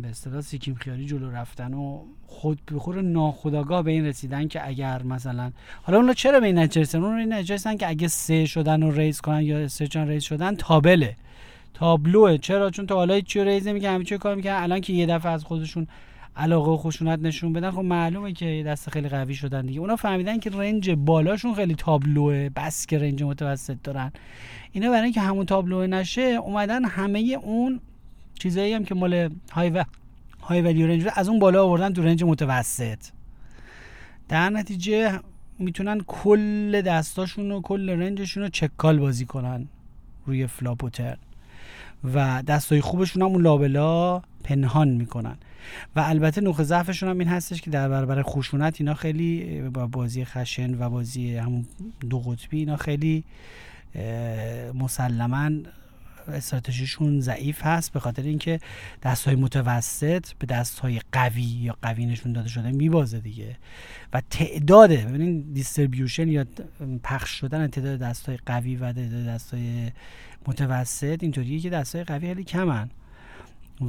به 0.03 0.09
اصطلاح 0.11 0.41
سیکیم 0.41 0.75
خیاری 0.75 1.07
جلو 1.07 1.31
رفتن 1.31 1.75
و 1.75 2.03
خود 2.27 2.61
به 2.67 2.79
خود 2.79 2.99
ناخودآگاه 2.99 3.83
به 3.83 3.91
این 3.91 4.07
رسیدن 4.07 4.49
که 4.49 4.69
اگر 4.69 5.03
مثلا 5.03 5.53
حالا 5.83 5.99
اونا 5.99 6.13
چرا 6.13 6.41
به 6.41 6.47
این 6.47 6.59
نتیجه 6.59 6.99
اون 6.99 7.19
این 7.19 7.33
نتیجه 7.33 7.77
که 7.77 7.89
اگه 7.89 8.09
سه 8.09 8.47
شدن 8.47 8.83
و 8.83 8.91
raise 8.91 9.21
کنن 9.21 9.43
یا 9.43 9.69
سه 9.69 9.87
چن 9.87 10.09
raise 10.09 10.23
شدن 10.23 10.55
تابله. 10.55 11.17
تابلوه. 11.77 12.39
چرا؟ 12.39 12.71
چون 12.71 12.87
تا 12.87 12.95
حالا 12.95 13.21
چی 13.21 13.45
raise 13.45 13.67
همه 13.67 14.05
چی 14.05 14.19
call 14.19 14.35
می‌کنن. 14.35 14.53
الان 14.53 14.81
که 14.81 14.93
یه 14.93 15.07
دفعه 15.07 15.33
از 15.33 15.45
خودشون 15.45 15.87
علاقه 16.37 16.71
و 16.71 16.77
خشونت 16.77 17.19
نشون 17.19 17.53
بدن 17.53 17.71
خب 17.71 17.79
معلومه 17.79 18.33
که 18.33 18.65
دست 18.67 18.91
خیلی 18.91 19.09
قوی 19.09 19.35
شدن 19.35 19.67
دیگه. 19.67 19.81
اونا 19.81 19.97
فهمیدن 19.97 20.39
که 20.39 20.51
range 20.51 20.91
بالاشون 20.91 21.55
خیلی 21.55 21.75
تابلوه 21.75 22.49
بس 22.57 22.87
که 22.87 22.99
range 22.99 23.23
متوسط 23.23 23.77
دارن. 23.85 24.13
اینا 24.73 24.91
برای 24.91 25.03
اینکه 25.03 25.21
همون 25.21 25.47
تابلو 25.47 25.87
نشه 25.87 26.21
اومدن 26.23 26.85
همه 26.85 27.39
اون 27.43 27.81
چیزایی 28.39 28.73
هم 28.73 28.85
که 28.85 28.95
مال 28.95 29.31
high 29.53 29.71
و 29.71 29.85
high 30.43 30.63
value 30.63 30.87
range 30.87 31.09
از 31.15 31.29
اون 31.29 31.39
بالا 31.39 31.65
آوردن 31.65 31.93
تو 31.93 32.03
range 32.03 32.25
متوسط. 32.25 32.99
در 34.29 34.51
نتیجه 34.51 35.21
می‌تونن 35.59 36.01
کل 36.07 36.83
دستاشون 36.83 37.51
و 37.51 37.61
کل 37.61 37.91
range 37.91 38.20
شون 38.20 38.43
رو 38.43 38.49
check 38.49 38.77
call 38.77 38.99
بازی 38.99 39.25
کنن 39.25 39.69
روی 40.27 40.47
flop 40.47 40.78
و 40.78 40.86
turn 40.86 41.17
و 42.05 42.43
دستای 42.43 42.81
خوبشون 42.81 43.23
هم 43.23 43.29
اون 43.29 43.43
لابلا 43.43 44.23
پنهان 44.45 44.89
می‌کنن. 44.89 45.37
و 45.97 46.01
البته 46.01 46.41
نقطه 46.41 46.63
ضعفشون 46.63 47.09
هم 47.09 47.19
این 47.19 47.29
هستش 47.29 47.63
که 47.63 47.71
در 47.71 47.89
برابر 47.89 48.23
خشونت 48.23 48.81
اینا 48.81 48.95
خیلی 48.95 49.61
با 49.61 49.87
بازی 49.87 50.25
خشن 50.25 50.83
و 50.83 50.91
بازی 50.91 51.37
همون 51.37 51.67
دو 52.11 52.21
قطبی 52.21 52.59
اینا 52.59 52.77
خیلی 52.77 53.25
مسلما 54.75 55.51
استراتژیشون 56.29 57.21
ضعیف 57.21 57.63
هست 57.63 57.93
به 57.93 58.01
خاطر 58.01 58.23
اینکه 58.23 58.61
دست 59.03 59.25
های 59.25 59.37
متوسط 59.37 60.33
به 60.39 60.47
دست 60.47 60.79
های 60.79 61.01
قوی 61.13 61.43
یا 61.43 61.77
قوی 61.83 62.07
نشون 62.07 62.33
داده 62.33 62.49
شده 62.49 62.71
میبازه 62.71 63.21
دیگه. 63.21 63.57
و 64.13 64.23
تعداد 64.31 64.91
ببینید 64.91 65.55
distribution 65.55 66.29
یا 66.29 66.45
پخش 67.03 67.31
شدن 67.31 67.67
تعداد 67.67 67.99
دست 67.99 68.27
های 68.27 68.39
قوی 68.47 68.77
و 68.77 68.93
تعداد 68.93 69.27
دست 69.27 69.55
های 69.55 69.91
متوسط 70.47 71.19
اینطوریه 71.23 71.61
که 71.61 71.71
دست 71.71 71.95
های 71.95 72.05
قوی 72.05 72.27
خیلی 72.27 72.45
کمن 72.45 72.91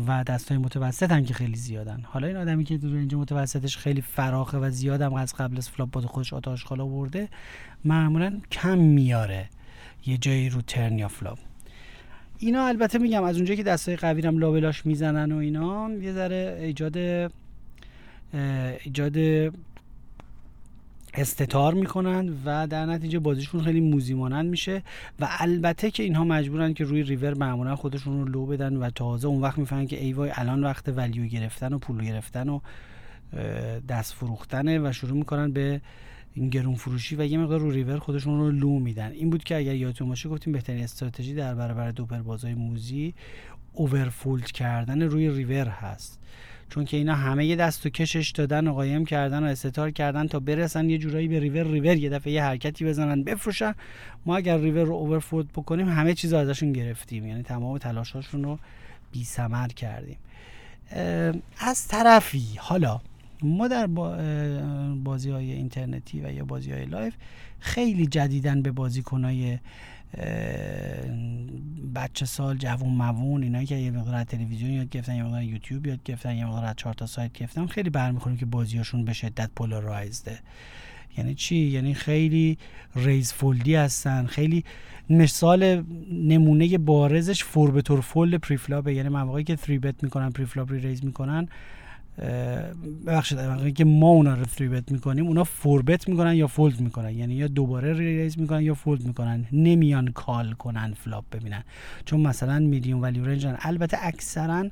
و 0.07 0.23
دستای 0.23 0.57
متوسط 0.57 1.11
هم 1.11 1.25
که 1.25 1.33
خیلی 1.33 1.55
زیادن. 1.55 2.01
حالا 2.03 2.27
این 2.27 2.37
آدمی 2.37 2.63
که 2.63 2.79
range 2.83 3.15
متوسطش 3.15 3.77
خیلی 3.77 4.01
فراخه 4.01 4.57
و 4.57 4.69
زیادم 4.69 5.13
از 5.13 5.33
قبل 5.33 5.57
از 5.57 5.69
flop 5.69 5.91
با 5.91 6.01
خودش 6.01 6.33
آت 6.33 6.65
آشغالا 6.65 6.85
برده 6.85 7.27
معمولا 7.85 8.41
کم 8.51 8.77
میاره. 8.77 9.49
یه 10.05 10.17
جایی 10.17 10.49
رو 10.49 10.61
turn 10.61 10.99
یا 10.99 11.07
flop. 11.07 11.39
اینا 12.39 12.67
البته 12.67 12.97
میگم 12.97 13.23
از 13.23 13.35
اونجایی 13.35 13.57
که 13.57 13.63
دستای 13.63 13.95
قوی 13.95 14.21
هم 14.21 14.37
لابلاش 14.37 14.85
می‌زنن 14.85 15.31
و 15.31 15.37
اینا 15.37 15.91
یه 15.91 16.13
ذره 16.13 16.57
ایجاد 16.61 16.97
ایجاد 18.83 19.17
استتار 21.13 21.73
می‌کنن 21.73 22.33
و 22.45 22.67
در 22.67 22.85
نتیجه 22.85 23.19
بازیشون 23.19 23.63
خیلی 23.63 23.81
موذی 23.81 24.13
میشه 24.13 24.83
و 25.19 25.27
البته 25.39 25.91
که 25.91 26.03
اینها 26.03 26.23
مجبورن 26.23 26.73
که 26.73 26.83
روی 26.83 27.03
ریور 27.03 27.33
معمولا 27.33 27.75
خودشون 27.75 28.19
رو 28.19 28.25
لو 28.25 28.45
بدن 28.45 28.75
و 28.75 28.89
تازه 28.89 29.27
اون 29.27 29.41
وقت 29.41 29.57
می‌فهمن 29.57 29.87
که 29.87 30.03
ای 30.03 30.13
وای 30.13 30.31
الان 30.33 30.63
وقت 30.63 30.89
value 30.89 31.25
گرفتن 31.25 31.73
و 31.73 31.77
پول 31.77 32.05
گرفتن 32.05 32.49
و 32.49 32.59
دست 33.89 34.13
فروختنه 34.13 34.79
و 34.79 34.91
شروع 34.91 35.17
می‌کنن 35.17 35.51
به 35.51 35.81
این 36.37 36.49
گرون 36.49 36.75
فروشی 36.75 37.15
و 37.15 37.25
یه 37.25 37.37
مقدار 37.37 37.59
رو 37.59 37.71
ریور 37.71 37.99
خودشون 37.99 38.39
رو 38.39 38.51
لو 38.51 38.79
میدن. 38.79 39.11
این 39.11 39.29
بود 39.29 39.43
که 39.43 39.55
اگر 39.55 39.75
یادتون 39.75 40.07
باشه 40.07 40.29
گفتیم 40.29 40.53
بهترین 40.53 40.83
استراتژی 40.83 41.33
در 41.33 41.55
برابر 41.55 41.91
دوپر 41.91 42.19
بازای 42.19 42.53
موذی 42.53 43.13
overfold 43.73 44.51
کردن 44.51 45.01
روی 45.01 45.29
ریور 45.29 45.67
هست. 45.67 46.19
چون 46.69 46.85
که 46.85 46.97
اینا 46.97 47.15
همه 47.15 47.45
یه 47.45 47.55
دست 47.55 47.85
و 47.85 47.89
کشش 47.89 48.29
دادن 48.29 48.67
و 48.67 48.73
قایم 48.73 49.05
کردن 49.05 49.43
و 49.43 49.45
استتار 49.45 49.91
کردن 49.91 50.27
تا 50.27 50.39
برسن 50.39 50.89
یه 50.89 50.97
جورایی 50.97 51.27
به 51.27 51.39
ریور 51.39 51.63
ریور 51.63 51.95
یه 51.95 52.09
دفعه 52.09 52.33
یه 52.33 52.43
حرکتی 52.43 52.85
بزنن 52.85 53.23
بفروشن. 53.23 53.73
ما 54.25 54.37
اگر 54.37 54.57
ریور 54.57 54.83
رو 54.83 54.93
overfold 54.93 55.47
بکنیم 55.47 55.89
همه 55.89 56.13
چیز 56.13 56.33
ازشون 56.33 56.73
گرفتیم. 56.73 57.27
یعنی 57.27 57.43
تمام 57.43 57.77
تلاشاشون 57.77 58.43
رو 58.43 58.59
بی 59.11 59.27
کردیم. 59.75 60.17
از 61.57 61.87
طرفی 61.87 62.45
حالا 62.57 62.99
ما 63.43 63.67
در 63.67 63.87
بازی 65.03 65.29
های 65.29 65.51
اینترنتی 65.51 66.21
و 66.21 66.33
یا 66.33 66.45
بازی 66.45 66.71
های 66.71 66.85
live 66.85 67.13
خیلی 67.59 68.07
جدیدن 68.07 68.61
به 68.61 68.71
بازیکنهای 68.71 69.59
بچه 71.95 72.25
سال 72.25 72.57
جوون 72.57 72.93
موون 72.93 73.43
اینایی 73.43 73.65
که 73.65 73.75
یه 73.75 73.91
مقدار 73.91 74.23
تلویزیون 74.23 74.71
یاد 74.71 74.89
گرفتن 74.89 75.15
یه 75.15 75.23
مقدار 75.23 75.43
یوتیوب 75.43 75.87
یاد 75.87 76.03
گرفتن 76.03 76.35
یه 76.35 76.45
مقدار 76.45 76.73
چهار 76.73 76.93
تا 76.93 77.05
سایت 77.05 77.33
گرفتن. 77.33 77.65
خیلی 77.65 77.89
برمیخوریم 77.89 78.37
که 78.37 78.45
بازیاشون 78.45 79.05
به 79.05 79.13
شدت 79.13 79.49
polarized 79.55 80.31
ه 80.31 80.39
یعنی 81.17 81.35
چی؟ 81.35 81.55
یعنی 81.55 81.93
خیلی 81.93 82.57
raise 82.95 83.33
fold 83.33 83.67
ی 83.67 83.75
هستن. 83.75 84.25
خیلی 84.25 84.63
مثال 85.09 85.83
نمونه 86.11 86.77
بارزش 86.77 87.43
four 87.43 87.71
bet 87.71 87.81
or 87.81 88.01
fold 88.01 88.35
preflop 88.35 88.80
ه. 88.80 88.93
یعنی 88.93 89.09
مواقعی 89.09 89.43
که 89.43 89.55
3 89.55 89.79
bet 89.79 90.03
می‌کنن 90.03 90.29
preflop 90.29 90.71
re-raise 90.71 91.05
می‌کنن. 91.05 91.47
ببخشید 93.07 93.75
که 93.75 93.85
ما 93.85 94.07
اونا 94.07 94.33
رو 94.33 94.43
three 94.43 94.67
bet 94.67 94.91
می‌کنیم 94.91 95.27
اونا 95.27 95.43
four 95.43 95.81
bet 95.81 96.09
می‌کنن 96.09 96.35
یا 96.35 96.47
fold 96.47 96.79
می‌کنن؟ 96.79 97.15
یعنی 97.15 97.33
یا 97.33 97.47
دوباره 97.47 97.93
re-raise 97.93 98.39
می‌کنن 98.39 98.61
یا 98.61 98.73
fold 98.73 99.03
می‌کنن؟ 99.03 99.45
نمیان 99.51 100.07
call 100.07 100.53
کنن 100.53 100.93
flop 100.93 101.25
ببینن. 101.31 101.63
چون 102.05 102.19
مثلا 102.19 102.59
medium 102.59 103.01
value 103.01 103.25
range 103.25 103.52
ن 103.52 103.57
البته 103.59 103.97
اکثرا 104.01 104.69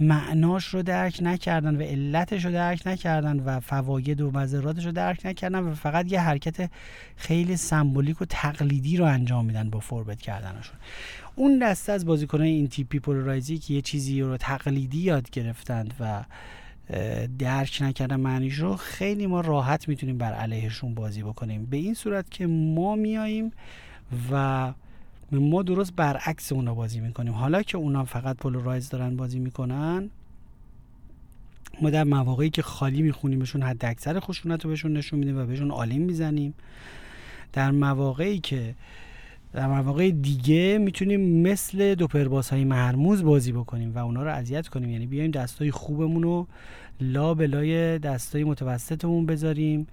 معناش 0.00 0.66
رو 0.66 0.82
درک 0.82 1.18
نکردن 1.22 1.76
و 1.76 1.82
علتش 1.82 2.44
رو 2.44 2.52
درک 2.52 2.82
نکردن 2.86 3.40
و 3.40 3.60
فواید 3.60 4.20
و 4.20 4.30
مضراتش 4.30 4.86
رو 4.86 4.92
درک 4.92 5.26
نکردن 5.26 5.58
و 5.58 5.74
فقط 5.74 6.12
یه 6.12 6.20
حرکت 6.20 6.70
خیلی 7.16 7.56
سمبولیک 7.56 8.22
و 8.22 8.24
تقلیدی 8.24 8.96
رو 8.96 9.04
انجام 9.04 9.44
میدن 9.44 9.70
با 9.70 9.80
فور 9.80 10.04
بت 10.04 10.20
کردنشون. 10.20 10.76
اون 11.34 11.58
دسته 11.58 11.92
از 11.92 12.06
بازیکنان 12.06 12.46
این 12.46 12.68
تیپی 12.68 12.98
پولارایزی 12.98 13.58
که 13.58 13.74
یه 13.74 13.82
چیزی 13.82 14.20
رو 14.20 14.36
تقلیدی 14.36 14.98
یاد 14.98 15.30
گرفتند 15.30 15.94
و 16.00 16.24
درک 17.38 17.78
نکردن 17.80 18.16
معنیش 18.16 18.54
رو 18.54 18.76
خیلی 18.76 19.26
ما 19.26 19.40
راحت 19.40 19.88
می‌تونیم 19.88 20.18
بر 20.18 20.32
علیهشون 20.32 20.94
بازی 20.94 21.22
بکنیم. 21.22 21.66
به 21.66 21.76
این 21.76 21.94
صورت 21.94 22.30
که 22.30 22.46
ما 22.46 22.94
میاییم 22.94 23.52
و 24.30 24.72
ما 25.32 25.62
درست 25.62 25.92
برعکس 25.96 26.52
اونا 26.52 26.74
بازی 26.74 27.00
می‌کنیم. 27.00 27.32
حالا 27.32 27.62
که 27.62 27.78
اونا 27.78 28.04
فقط 28.04 28.36
پولورایز 28.36 28.88
دارن 28.88 29.16
بازی 29.16 29.38
می‌کنن 29.38 30.10
ما 31.82 31.90
در 31.90 32.04
مواقعی 32.04 32.50
که 32.50 32.62
خالی 32.62 33.02
میخونیمشون 33.02 33.62
حد 33.62 33.84
اکثر 33.84 34.20
خشونت 34.20 34.64
رو 34.64 34.70
بهشون 34.70 34.92
نشون 34.92 35.18
میدیم 35.18 35.38
و 35.38 35.46
بهشون 35.46 35.70
عالیم 35.70 36.02
می‌زنیم. 36.02 36.54
در 37.52 37.70
مواقعی 37.70 38.38
که 38.38 38.74
در 39.52 39.66
مواقع 39.66 40.10
دیگه 40.10 40.78
می‌تونیم 40.78 41.42
مثل 41.42 41.94
دو 41.94 42.06
پرباس 42.06 42.50
های 42.50 42.64
مرموز 42.64 43.22
بازی 43.22 43.52
بکنیم 43.52 43.94
و 43.94 43.98
اونا 43.98 44.22
رو 44.22 44.34
اذیت 44.34 44.68
کنیم. 44.68 44.90
یعنی 44.90 45.06
بیایم 45.06 45.30
دستای 45.30 45.70
خوبمون 45.70 46.22
رو 46.22 46.46
لا 47.00 47.34
بلای 47.34 47.98
دستای 47.98 48.44
متوسطمون 48.44 49.26
بذاریم 49.26 49.86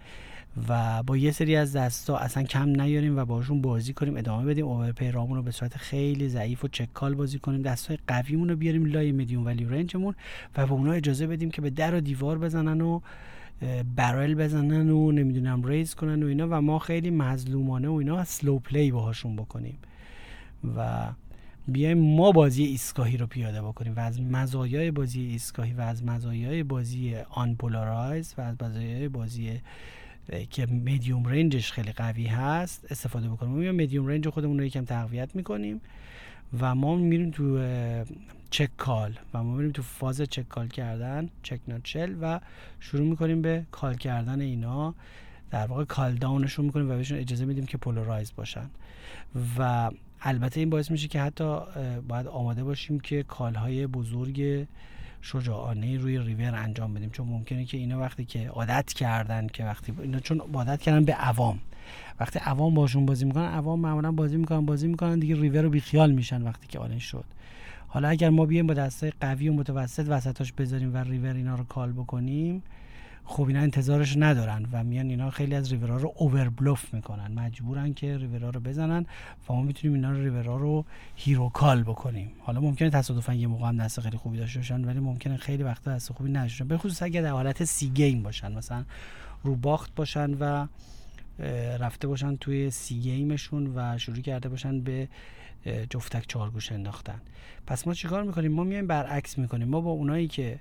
و 0.69 1.03
با 1.03 1.17
یه 1.17 1.31
سری 1.31 1.55
از 1.55 1.75
دستا 1.75 2.17
اصلا 2.17 2.43
کم 2.43 2.69
نیاریم 2.69 3.17
و 3.17 3.25
باشون 3.25 3.61
بازی 3.61 3.93
کنیم 3.93 4.17
ادامه 4.17 4.45
بدیم. 4.45 4.67
اوورپی 4.67 5.11
رامون 5.11 5.37
رو 5.37 5.43
به 5.43 5.51
صورت 5.51 5.77
خیلی 5.77 6.29
ضعیف 6.29 6.63
و 6.63 6.67
چکال 6.67 7.15
بازی 7.15 7.39
کنیم. 7.39 7.61
دستای 7.61 7.97
قویمون 8.07 8.49
رو 8.49 8.55
بیاریم 8.55 8.85
لای 8.85 9.11
مدیوم 9.11 9.45
ولی 9.45 9.65
رنجمون 9.65 10.15
و 10.57 10.67
به 10.67 10.73
اونا 10.73 10.91
اجازه 10.91 11.27
بدیم 11.27 11.51
که 11.51 11.61
به 11.61 11.69
در 11.69 11.95
و 11.95 11.99
دیوار 11.99 12.37
بزنن 12.37 12.81
و 12.81 12.99
barrel 13.95 14.35
بزنن 14.35 14.89
و 14.89 15.11
نمی‌دونم 15.11 15.63
raise 15.63 15.95
کنن 15.95 16.23
و 16.23 16.27
اینا 16.27 16.47
و 16.49 16.61
ما 16.61 16.79
خیلی 16.79 17.09
مظلومانه 17.09 17.87
و 17.87 17.93
اینا 17.93 18.23
slow 18.23 18.59
play 18.59 18.91
باهاشون 18.91 19.35
بکنیم. 19.35 19.77
و 20.77 21.07
بیایم 21.67 21.97
ما 21.97 22.31
بازی 22.31 22.63
ایستگاهی 22.63 23.17
رو 23.17 23.27
پیاده 23.27 23.61
بکنیم 23.61 23.95
و 23.95 23.99
از 23.99 24.21
مزایای 24.21 24.91
بازی 24.91 25.21
ایستگاهی 25.21 25.73
و 25.73 25.81
از 25.81 26.03
مزایای 26.03 26.63
بازی 26.63 27.15
unpolarize 27.29 28.35
و 28.37 28.41
از 28.41 28.55
مزایای 28.63 29.07
بازی 29.07 29.61
که 30.49 30.65
medium 30.65 31.25
range 31.25 31.58
ش 31.58 31.71
خیلی 31.71 31.91
قوی 31.91 32.25
هست 32.27 32.85
استفاده 32.89 33.29
بکنیم. 33.29 33.51
ما 33.51 33.83
medium 33.83 34.07
range 34.07 34.29
خودمون 34.29 34.59
رو 34.59 34.65
یکم 34.65 34.85
تقویت 34.85 35.35
می‌کنیم 35.35 35.81
و 36.59 36.75
ما 36.75 36.95
میریم 36.95 37.31
تو 37.31 37.57
check 38.53 38.69
call 38.77 39.17
و 39.33 39.43
ما 39.43 39.55
میریم 39.55 39.71
تو 39.71 39.81
فاز 39.81 40.21
check 40.21 40.49
call 40.49 40.67
کردن 40.67 41.29
check 41.43 41.59
nutshell 41.67 42.15
و 42.21 42.39
شروع 42.79 43.07
می‌کنیم 43.07 43.41
به 43.41 43.65
کال 43.71 43.95
کردن 43.95 44.41
اینا. 44.41 44.95
در 45.51 45.67
واقع 45.67 45.83
کال 45.85 46.15
داونشون 46.15 46.65
می‌کنیم 46.65 46.91
و 46.91 46.95
بهشون 46.95 47.17
اجازه 47.17 47.45
میدیم 47.45 47.65
که 47.65 47.77
پولارایز 47.77 48.31
باشن. 48.35 48.69
و 49.57 49.91
البته 50.21 50.59
این 50.59 50.69
باعث 50.69 50.91
میشه 50.91 51.07
که 51.07 51.21
حتی 51.21 51.57
باید 52.07 52.27
آماده 52.27 52.63
باشیم 52.63 52.99
که 52.99 53.23
کالهای 53.23 53.87
بزرگ 53.87 54.67
شجاعانه 55.21 55.97
روی 55.97 56.17
ریور 56.17 56.55
انجام 56.55 56.93
بدیم. 56.93 57.09
چون 57.09 57.27
ممکنه 57.27 57.65
که 57.65 57.77
اینا 57.77 57.99
وقتی 57.99 58.25
که 58.25 58.47
عادت 58.47 58.93
کردن 58.93 59.47
که 59.47 59.65
وقتی 59.65 59.93
اینا 60.01 60.19
چون 60.19 60.41
عادت 60.53 60.81
کردن 60.81 61.05
به 61.05 61.13
عوام. 61.13 61.59
وقتی 62.19 62.39
عوام 62.39 62.73
باشون 62.73 63.05
بازی 63.05 63.25
می‌کنن 63.25 63.45
عوام 63.45 63.79
معمولا 63.79 64.11
بازی 64.11 64.37
می‌کنن 64.37 64.65
بازی 64.65 64.87
می‌کنن 64.87 65.19
دیگه 65.19 65.41
ریور 65.41 65.61
رو 65.61 65.69
بیخیال 65.69 66.11
میشن 66.11 66.41
وقتی 66.41 66.67
که 66.67 66.79
آلن 66.79 66.99
شد. 66.99 67.25
حالا 67.93 68.07
اگر 68.07 68.29
ما 68.29 68.45
بیایم 68.45 68.67
با 68.67 68.73
دسته 68.73 69.13
قوی 69.21 69.49
و 69.49 69.53
متوسط 69.53 70.05
وسطاش 70.07 70.51
بذاریم 70.51 70.93
و 70.93 70.97
ریور 70.97 71.33
اینا 71.33 71.55
رو 71.55 71.63
call 71.63 71.91
بکنیم 71.91 72.63
خب 73.25 73.47
اینا 73.47 73.59
انتظارش 73.59 74.17
ندارن 74.17 74.65
و 74.71 74.83
میان 74.83 75.09
اینا 75.09 75.29
خیلی 75.29 75.55
از 75.55 75.71
ریورها 75.71 75.97
رو 75.97 76.13
overbluff 76.17 76.93
می‌کنن. 76.93 77.31
مجبورن 77.31 77.93
که 77.93 78.17
ریورها 78.17 78.49
رو 78.49 78.59
بزنن 78.59 79.05
و 79.49 79.53
ما 79.53 79.61
می‌تونیم 79.61 79.95
اینا 79.95 80.11
رو 80.11 80.23
ریورها 80.23 80.57
رو 80.57 80.85
hero 81.15 81.49
call 81.49 81.83
بکنیم. 81.83 82.31
حالا 82.39 82.61
ممکنه 82.61 82.89
تصادفا 82.89 83.33
یه 83.33 83.47
موقع 83.47 83.67
هم 83.67 83.77
دست 83.77 83.99
خیلی 83.99 84.17
خوبی 84.17 84.37
داشته 84.37 84.59
باشن 84.59 84.85
ولی 84.85 84.99
ممکنه 84.99 85.37
خیلی 85.37 85.63
وقتا 85.63 85.95
دست 85.95 86.13
خوبی 86.13 86.31
نداشته 86.31 86.63
به 86.63 86.77
خصوص 86.77 87.03
اگر 87.03 87.21
در 87.21 87.31
حالت 87.31 87.63
C 87.63 87.89
game 87.89 88.23
باشن. 88.23 88.51
مثلا 88.51 88.83
رو 89.43 89.55
باخت 89.55 89.95
باشن 89.95 90.33
و 90.33 90.67
رفته 91.79 92.07
باشن 92.07 92.35
توی 92.35 92.71
C 92.71 92.99
game 92.99 93.35
شون 93.35 93.71
و 93.75 93.97
شروع 93.97 94.21
کرده 94.21 94.49
باشن 94.49 94.81
به 94.81 95.07
جفتک 95.89 96.27
چهارگوش 96.27 96.71
انداختن. 96.71 97.21
پس 97.67 97.87
ما 97.87 97.93
چیکار 97.93 98.23
می‌کنیم؟ 98.23 98.51
ما 98.51 98.63
میایم 98.63 98.87
برعکس 98.87 99.37
می‌کنیم. 99.37 99.67
ما 99.67 99.81
با 99.81 99.91
اونایی 99.91 100.27
که 100.27 100.59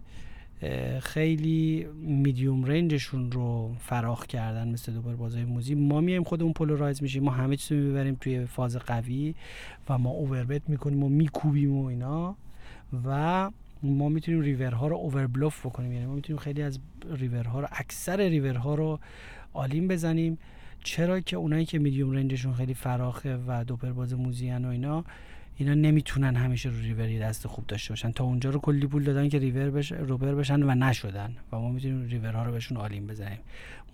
خیلی 1.01 1.87
میدیوم 2.03 2.65
رنجشون 2.65 3.33
رو 3.33 3.75
فراخ 3.81 4.27
کردن 4.27 4.69
مثل 4.69 4.93
دوباره 4.93 5.17
بازای 5.17 5.45
موزی 5.45 5.75
ما 5.75 6.01
میایم 6.01 6.25
خودمون 6.25 6.53
پولارایز 6.53 7.03
میشیم. 7.03 7.23
ما 7.23 7.31
همه 7.31 7.57
چیز 7.57 7.73
می‌بریم 7.73 8.17
توی 8.21 8.47
فاز 8.47 8.77
قوی 8.77 9.35
و 9.89 9.99
ما 9.99 10.11
اووربت 10.11 10.63
می‌کنیم 10.69 11.03
و 11.03 11.09
میکوبیم 11.09 11.77
و 11.77 11.85
اینا. 11.85 12.37
و 13.05 13.51
ما 13.83 14.09
می‌تونیم 14.09 14.41
ریورها 14.41 14.89
رو 14.89 14.97
اووربلوف 14.97 15.67
بکنیم. 15.67 15.93
یعنی 15.93 16.07
ما 16.07 16.15
می‌تونیم 16.15 16.41
خیلی 16.41 16.63
از 16.63 16.79
ریورها 17.11 17.61
رو 17.61 17.69
اکثر 17.73 18.17
ریورها 18.17 18.75
رو 18.75 19.01
آلیم 19.53 19.89
بزنیم. 19.89 20.39
چرا 20.85 21.21
که 21.21 21.37
اونایی 21.37 21.65
که 21.65 21.79
میدیوم 21.79 22.13
رنجشون 22.13 22.55
خیلی 22.55 22.75
فراخه 22.75 23.39
و 23.47 23.65
دوپر 23.65 23.93
باز 23.93 24.15
موزیان 24.15 24.65
و 24.65 24.69
اینا 24.69 25.05
اینا 25.57 25.75
نمی‌تونن 25.75 26.37
همیشه 26.37 26.69
رو 26.69 26.79
ریوری 26.81 27.19
دست 27.19 27.47
خوب 27.47 27.67
داشته 27.67 27.93
باشن. 27.93 28.13
تا 28.13 28.25
اونجا 28.25 28.51
رو 28.51 28.61
کلی 28.61 28.87
پول 28.87 29.05
دادن 29.05 29.29
که 29.29 29.39
ریور 29.39 29.71
بش 29.71 29.93
روبر 29.93 30.35
بشن 30.35 30.63
و 30.63 30.75
نشدن 30.75 31.37
و 31.53 31.59
ما 31.59 31.69
می‌تونیم 31.69 32.09
ریورها 32.09 32.45
رو 32.45 32.53
بهشون 32.53 32.77
آلیم 32.79 33.07
بزنیم. 33.07 33.39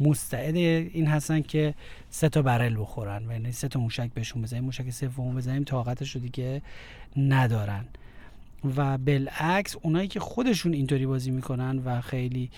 مستعد 0.00 0.57
این 0.57 1.07
هستن 1.07 1.40
که 1.40 1.75
سه 2.11 2.28
تا 2.28 2.42
برل 2.42 2.80
بخورن 2.80 3.26
و 3.28 3.33
یعنی 3.33 3.52
سه 3.52 3.68
تا 3.68 3.80
موشک 3.80 4.11
بهشون 4.14 4.42
بزنیم. 4.42 4.64
موشک 4.64 4.90
سوم 4.90 5.35
بزنیم 5.35 5.64
طاقتش 5.64 6.14
رو 6.14 6.21
دیگه 6.21 6.62
ندارن. 7.16 7.85
و 8.76 8.99
بالعکس 8.99 9.76
اونایی 9.83 10.09
که 10.09 10.21
خودشون 10.21 10.73
اینطوری 10.73 11.07
بازی 11.07 11.30
می‌کنن 11.30 11.78
و 11.78 12.00
خیلی 12.00 12.50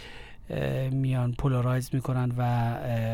میان 0.93 1.33
polarize 1.33 1.91
می‌کنن 1.93 2.33
و 2.37 2.43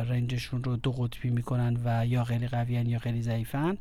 range 0.02 0.37
شون 0.37 0.64
رو 0.64 0.76
دو 0.76 0.92
قطبی 0.92 1.30
می‌کنن 1.30 1.76
و 1.84 2.06
یا 2.06 2.24
خیلی 2.24 2.48
قویان 2.48 2.86
یا 2.86 2.98
خیلی 2.98 3.22
ضعیفن 3.22 3.78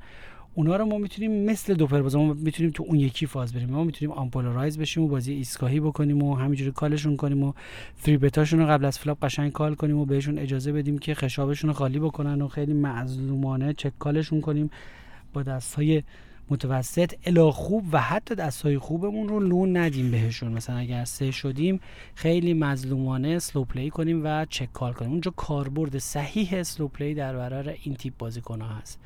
اونا 0.53 0.75
رو 0.75 0.85
ما 0.85 0.97
می‌تونیم 0.97 1.45
مثل 1.45 1.73
دوپر 1.73 1.87
باز 1.87 2.15
ما 2.15 2.33
می‌تونیم 2.33 2.71
تو 2.71 2.83
اون 2.87 2.99
یکی 2.99 3.25
فاز 3.25 3.53
بریم. 3.53 3.69
ما 3.69 3.83
می‌تونیم 3.83 4.11
unpolarize 4.11 4.77
بشیم 4.77 5.03
و 5.03 5.07
بازی 5.07 5.33
ایستگاهی 5.33 5.79
بکنیم 5.79 6.23
و 6.23 6.35
همینجوری 6.35 6.71
call 6.71 6.94
شون 6.94 7.17
کنیم 7.17 7.43
و 7.43 7.53
three 7.95 8.17
bet 8.17 8.35
اشون 8.35 8.59
رو 8.59 8.65
قبل 8.65 8.85
از 8.85 8.99
flop 8.99 9.25
قشنگ 9.25 9.51
call 9.51 9.75
کنیم 9.75 9.97
و 9.97 10.05
بهشون 10.05 10.39
اجازه 10.39 10.71
بدیم 10.71 10.97
که 10.97 11.15
خشابشون 11.15 11.67
رو 11.67 11.73
خالی 11.73 11.99
بکنن 11.99 12.41
و 12.41 12.47
خیلی 12.47 12.73
مظلومانه 12.73 13.73
check 13.73 13.91
call 13.99 14.20
شون 14.20 14.41
کنیم. 14.41 14.69
با 15.33 15.43
دست 15.43 15.75
های 15.75 16.03
متوسط 16.49 17.13
الا 17.25 17.51
خوب 17.51 17.85
و 17.91 18.01
حتی 18.01 18.35
دستای 18.35 18.77
خوبمون 18.77 19.27
رو 19.27 19.39
لو 19.39 19.77
ندیم 19.77 20.11
بهشون. 20.11 20.51
مثلا 20.51 20.77
اگر 20.77 21.05
سه 21.05 21.31
شدیم 21.31 21.79
خیلی 22.15 22.53
مظلومانه 22.53 23.39
slow 23.39 23.63
play 23.63 23.89
کنیم 23.89 24.21
و 24.23 24.45
check 24.45 24.73
call 24.73 24.93
کنیم. 24.93 25.11
اونجا 25.11 25.31
کاربرد 25.31 25.97
صحیح 25.97 26.63
slow 26.63 26.87
play 26.87 27.13
در 27.13 27.35
برابر 27.35 27.75
این 27.83 27.95
تیپ 27.95 28.13
بازیکن 28.17 28.61
ها 28.61 28.67
هست 28.67 28.99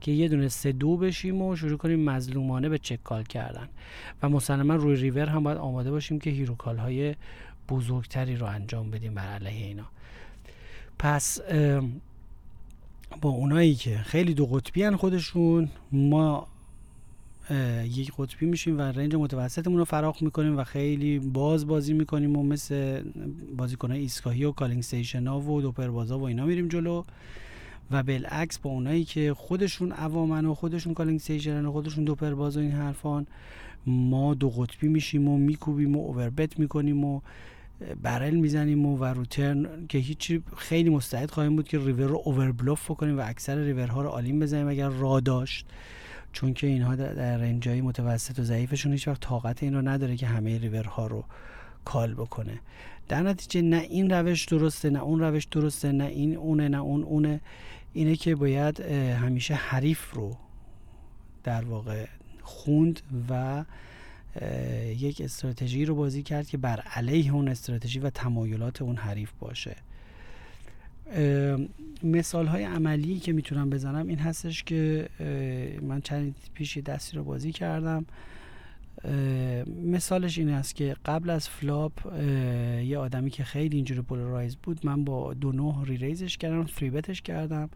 که 0.00 0.12
یه 0.12 0.28
دونه 0.28 0.48
سه 0.48 0.72
دو 0.72 0.96
بشیم 0.96 1.42
و 1.42 1.56
شروع 1.56 1.78
کنیم 1.78 2.00
مظلومانه 2.00 2.68
به 2.68 2.78
check 2.78 3.02
call 3.02 3.22
کردن. 3.22 3.68
و 4.22 4.28
مسلما 4.28 4.74
روی 4.74 4.96
ریور 4.96 5.26
هم 5.26 5.42
باید 5.42 5.58
آماده 5.58 5.90
باشیم 5.90 6.18
که 6.18 6.30
hero 6.30 6.54
call 6.54 6.78
های 6.78 7.14
بزرگتری 7.68 8.36
رو 8.36 8.46
انجام 8.46 8.90
بدیم 8.90 9.14
بر 9.14 9.26
علیه 9.26 9.66
اینا. 9.66 9.84
پس 10.98 11.40
با 13.20 13.30
اونایی 13.30 13.74
که 13.74 13.96
خیلی 13.96 14.34
دو 14.34 14.46
قطبی 14.46 14.90
خودشون 14.90 15.70
ما 15.92 16.46
یک 17.84 18.12
قطبی 18.18 18.46
میشیم 18.46 18.78
و 18.78 18.80
range 18.80 19.14
متوسطمون 19.14 19.78
رو 19.78 19.84
فراخ 19.84 20.22
می‌کنیم 20.22 20.58
و 20.58 20.64
خیلی 20.64 21.18
باز 21.18 21.66
بازی 21.66 21.92
می‌کنیم 21.92 22.36
و 22.36 22.42
مثل 22.42 23.02
بازیکنهای 23.56 24.00
ایستگاهی 24.00 24.44
و 24.44 24.52
calling 24.52 24.82
station 24.82 25.26
ها 25.26 25.40
و 25.40 25.60
دوپر 25.60 25.88
بازا 25.88 26.18
و 26.18 26.22
اینا 26.22 26.46
میریم 26.46 26.68
جلو. 26.68 27.02
و 27.90 28.02
بالعکس 28.02 28.58
با 28.58 28.70
اونایی 28.70 29.04
که 29.04 29.34
خودشون 29.34 29.92
عوامن 29.92 30.46
و 30.46 30.54
خودشون 30.54 30.94
calling 30.94 31.20
station 31.20 31.64
و 31.64 31.72
خودشون 31.72 32.04
دوپر 32.04 32.34
باز 32.34 32.56
و 32.56 32.60
این 32.60 32.72
حرفان 32.72 33.26
ما 33.86 34.34
دو 34.34 34.50
قطبی 34.50 34.88
میشیم 34.88 35.28
و 35.28 35.38
میکوبیم 35.38 35.96
و 35.96 35.98
overbet 35.98 36.58
می‌کنیم 36.58 37.04
و 37.04 37.20
barrel 38.02 38.34
می‌زنیم 38.34 38.86
و 38.86 38.96
و 38.96 39.04
رو 39.04 39.25
turn 39.25 39.66
که 39.88 39.98
هیچی 39.98 40.42
خیلی 40.56 40.90
مستعد 40.90 41.30
خواهیم 41.30 41.56
بود 41.56 41.68
که 41.68 41.78
ریور 41.78 42.06
رو 42.06 42.22
overbluff 42.24 42.88
کنیم 42.88 43.18
و 43.18 43.22
اکثر 43.26 43.56
ریورها 43.56 44.02
رو 44.02 44.08
all 44.08 44.27
in 44.27 44.40
بزنیم 44.40 44.68
اگر 44.68 44.88
راه 44.88 45.20
داشت. 45.20 45.66
چون 46.34 46.54
که 46.54 46.66
اینها 46.66 46.96
در 46.96 47.36
رنجای 47.36 47.80
متوسط 47.80 48.38
و 48.38 48.42
ضعیفشون 48.42 48.92
هیچ 48.92 49.08
وقت 49.08 49.20
طاقت 49.20 49.62
این 49.62 49.74
رو 49.74 49.88
نداره 49.88 50.16
که 50.16 50.26
همه 50.26 50.58
ریورها 50.58 51.06
رو 51.06 51.24
کال 51.84 52.14
بکنه. 52.14 52.60
در 53.08 53.22
نتیجه 53.22 53.62
نه 53.62 53.76
این 53.76 54.10
روش 54.10 54.44
درسته 54.44 54.90
نه 54.90 55.02
اون 55.02 55.20
روش 55.20 55.44
درسته 55.44 55.92
نه 55.92 56.04
این 56.04 56.36
اونه 56.36 56.68
نه 56.68 56.78
اون 56.78 57.02
اونه. 57.02 57.40
اینه 57.92 58.16
که 58.16 58.34
باید 58.34 58.80
همیشه 58.80 59.54
حریف 59.54 60.12
رو 60.12 60.36
در 61.44 61.64
واقع 61.64 62.06
خوند 62.42 63.00
و 63.28 63.64
یک 64.96 65.20
استراتژی 65.20 65.84
رو 65.84 65.94
بازی 65.94 66.22
کرد 66.22 66.48
که 66.48 66.58
بر 66.58 66.80
علیه 66.80 67.34
اون 67.34 67.48
استراتژی 67.48 67.98
و 67.98 68.10
تمایلات 68.10 68.82
اون 68.82 68.96
حریف 68.96 69.32
باشه. 69.40 69.76
مثال 72.02 72.46
های 72.46 72.64
عملی 72.64 73.18
که 73.18 73.32
می‌تونم 73.32 73.70
بزنم 73.70 74.06
این 74.06 74.18
هستش 74.18 74.64
که 74.64 75.08
من 75.82 76.00
چند 76.00 76.34
پیش 76.54 76.78
دستی 76.78 77.16
رو 77.16 77.24
بازی 77.24 77.52
کردم. 77.52 78.06
مثالش 79.84 80.38
این 80.38 80.48
است 80.48 80.74
که 80.74 80.96
قبل 81.04 81.30
از 81.30 81.48
flop 81.48 81.92
یه 82.84 82.98
آدمی 82.98 83.30
که 83.30 83.44
خیلی 83.44 83.76
اینجوری 83.76 84.00
polarize 84.00 84.56
بود 84.56 84.86
من 84.86 85.04
با 85.04 85.34
دو 85.34 85.52
نه 85.52 85.84
re-raise 85.84 86.26
ش 86.26 86.36
کردم 86.36 86.64
three 86.64 86.93
bet 86.93 87.10
ش 87.10 87.22
کردم. 87.22 87.70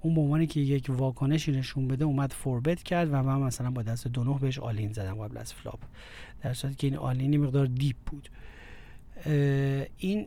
اون 0.00 0.14
به 0.14 0.20
عنوانی 0.20 0.46
که 0.46 0.60
یک 0.60 0.86
واکنشی 0.88 1.52
نشون 1.52 1.88
بده 1.88 2.04
اومد 2.04 2.32
four 2.32 2.61
bet 2.61 2.82
کرد 2.82 3.08
و 3.12 3.22
من 3.22 3.40
مثلا 3.40 3.70
با 3.70 3.82
دست 3.82 4.08
دو 4.08 4.24
نه 4.24 4.38
بهش 4.38 4.58
all 4.58 4.78
in 4.78 4.92
زدم 4.92 5.14
قبل 5.14 5.36
از 5.36 5.52
flop. 5.52 5.80
در 6.42 6.54
صورتی 6.54 6.76
که 6.76 6.86
این 6.86 6.96
all 6.96 7.14
in 7.14 7.26
یه 7.26 7.38
مقدار 7.38 7.66
deep 7.66 7.96
بود. 8.06 8.28
این 9.98 10.26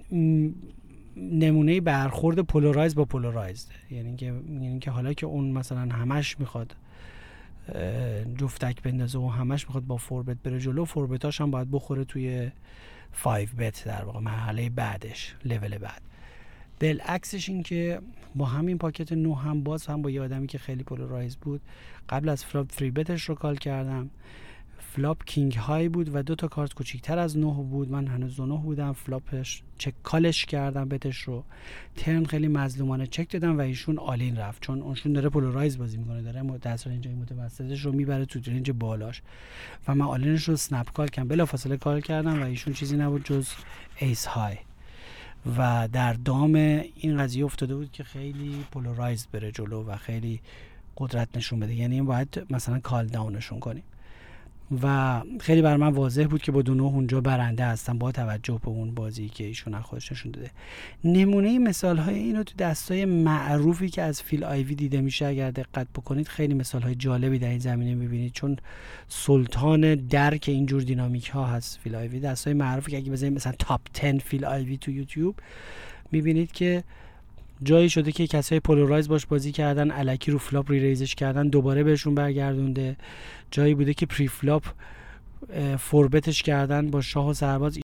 نمونه 1.31 1.81
برخورد 1.81 2.39
polarize 2.39 2.95
با 2.95 3.05
polarize 3.05 3.67
یعنی 3.91 4.15
که 4.15 4.25
یعنی 4.25 4.79
که 4.79 4.91
حالا 4.91 5.13
که 5.13 5.25
اون 5.25 5.51
مثلا 5.51 5.81
همش 5.95 6.39
می‌خواد 6.39 6.75
جفتک 8.37 8.81
بندازه 8.81 9.19
و 9.19 9.27
همش 9.27 9.65
می‌خواد 9.65 9.83
با 9.83 9.97
four 9.97 10.20
bet 10.20 10.37
بره 10.37 10.59
جلو 10.59 10.85
four 10.85 11.10
bet 11.10 11.29
اش 11.29 11.41
هم 11.41 11.51
باید 11.51 11.71
بخوره 11.71 12.03
توی 12.03 12.51
5 13.23 13.47
bet 13.57 13.83
در 13.85 14.03
واقع 14.03 14.19
مرحله 14.19 14.69
بعدش 14.69 15.35
لول 15.45 15.77
بعد. 15.77 16.01
بالعکسش 16.79 17.49
این 17.49 17.63
که 17.63 17.99
با 18.35 18.45
همین 18.45 18.77
pocket 18.77 19.11
نو 19.11 19.35
هم 19.35 19.63
باز 19.63 19.85
هم 19.85 20.01
با 20.01 20.09
یه 20.09 20.21
آدمی 20.21 20.47
که 20.47 20.57
خیلی 20.57 20.83
polarize 20.83 21.37
بود 21.37 21.61
قبل 22.09 22.29
از 22.29 22.45
flop 22.45 22.71
3 22.71 22.91
bet 22.91 23.11
ش 23.11 23.23
رو 23.23 23.35
call 23.35 23.55
کردم. 23.55 24.09
flop 24.97 25.25
king 25.25 25.53
high 25.53 25.89
بود 25.89 26.15
و 26.15 26.23
دو 26.23 26.35
تا 26.35 26.47
کارت 26.47 26.73
کوچیکتر 26.73 27.19
از 27.19 27.37
نه 27.37 27.53
بود. 27.53 27.91
من 27.91 28.07
هنوز 28.07 28.35
دو 28.35 28.45
نه 28.45 28.57
بودم. 28.57 28.93
flop 28.93 29.40
ش 29.40 29.63
check 29.77 29.93
call 30.03 30.31
ش 30.31 30.45
کردم 30.45 30.89
bet 30.89 31.06
ش 31.06 31.17
رو. 31.17 31.43
turn 31.95 32.25
خیلی 32.25 32.47
مظلومانه 32.47 33.07
چک 33.07 33.31
دادم 33.31 33.57
و 33.57 33.61
ایشون 33.61 33.97
all 33.97 34.21
in 34.21 34.37
رفت. 34.37 34.61
چون 34.61 34.81
ایشون 34.81 35.13
داره 35.13 35.29
polarize 35.29 35.77
بازی 35.77 35.97
می‌کنه 35.97 36.21
داره 36.21 36.57
دست 36.57 36.87
range 36.87 37.07
متوسطش 37.07 37.85
رو 37.85 37.91
می‌بره 37.91 38.25
تو 38.25 38.39
range 38.47 38.71
بالاش. 38.71 39.21
و 39.87 39.95
من 39.95 40.05
all 40.05 40.22
in 40.22 40.32
ش 40.32 40.43
رو 40.43 40.55
snap 40.55 40.91
call 40.91 41.07
کردم. 41.07 41.27
بلا 41.27 41.45
فاصله 41.45 41.77
call 41.77 42.01
کردم 42.01 42.41
و 42.41 42.45
ایشون 42.45 42.73
چیزی 42.73 42.97
نبود 42.97 43.25
جز 43.25 43.47
ace 43.97 44.25
high. 44.25 44.55
و 45.57 45.89
در 45.93 46.13
دام 46.13 46.55
این 46.55 47.17
قضیه 47.17 47.45
افتاده 47.45 47.75
بود 47.75 47.91
که 47.91 48.03
خیلی 48.03 48.65
polarize 48.71 49.27
بره 49.31 49.51
جلو 49.51 49.83
و 49.83 49.95
خیلی 49.95 50.41
قدرت 50.97 51.37
نشون 51.37 51.59
بده. 51.59 51.73
یعنی 51.73 52.01
باید 52.01 52.45
مثلا 52.49 52.79
call 52.79 53.07
down 53.07 53.33
شون 53.33 53.59
کنیم. 53.59 53.83
و 54.83 55.21
خیلی 55.39 55.61
بر 55.61 55.77
من 55.77 55.87
واضح 55.87 56.23
بود 56.23 56.41
که 56.41 56.51
با 56.51 56.61
دو 56.61 56.72
نه 56.72 56.83
اونجا 56.83 57.21
برنده 57.21 57.65
هستم 57.65 57.97
با 57.97 58.11
توجه 58.11 58.59
به 58.63 58.67
اون 58.67 58.95
بازی 58.95 59.29
که 59.29 59.43
ایشون 59.43 59.79
خودش 59.81 60.11
نشون 60.11 60.31
داده. 60.31 60.51
نمونه 61.03 61.59
مثال 61.59 61.97
های 61.97 62.15
اینو 62.15 62.43
تو 62.43 62.53
دستای 62.57 63.05
معروفی 63.05 63.89
که 63.89 64.01
از 64.01 64.21
فیل 64.21 64.43
آیوی 64.43 64.75
دیده 64.75 65.01
میشه 65.01 65.25
اگر 65.25 65.51
دقت 65.51 65.87
بکنید 65.95 66.27
خیلی 66.27 66.53
مثال 66.53 66.81
های 66.81 66.95
جالبی 66.95 67.39
در 67.39 67.49
این 67.49 67.59
زمینه 67.59 67.95
می‌بینید. 67.95 68.33
چون 68.33 68.57
سلطان 69.07 69.95
درک 69.95 70.45
اینجور 70.47 70.81
دینامیک 70.81 71.29
ها 71.29 71.45
هست 71.45 71.79
فیل 71.83 71.95
آیوی. 71.95 72.19
دستای 72.19 72.53
معروفی 72.53 72.91
که 72.91 72.97
اگه 72.97 73.11
بزنید 73.11 73.33
مثلا 73.33 73.53
top 73.59 73.81
10 73.93 74.17
فیل 74.17 74.45
آیوی 74.45 74.77
تو 74.77 74.91
یوتیوب 74.91 75.35
می‌بینید 76.11 76.51
که 76.51 76.83
جایی 77.63 77.89
شده 77.89 78.11
که 78.11 78.27
کسای 78.27 78.59
polarize 78.59 79.07
باش 79.07 79.25
بازی 79.25 79.51
کردن 79.51 79.91
الکی 79.91 80.31
رو 80.31 80.37
flop 80.37 80.71
re-raise 80.71 80.79
ش 80.79 81.15
کردن 81.15 81.47
دوباره 81.47 81.83
بهشون 81.83 82.15
برگردونده. 82.15 82.97
جایی 83.51 83.75
بوده 83.75 83.93
که 83.93 84.05
preflop 84.05 84.63
four 85.79 86.08
bet 86.08 86.29
ش 86.29 86.43
کردن 86.43 86.89
با 86.89 87.01
شاه 87.01 87.27
و 87.29 87.33
سرباز. 87.33 87.75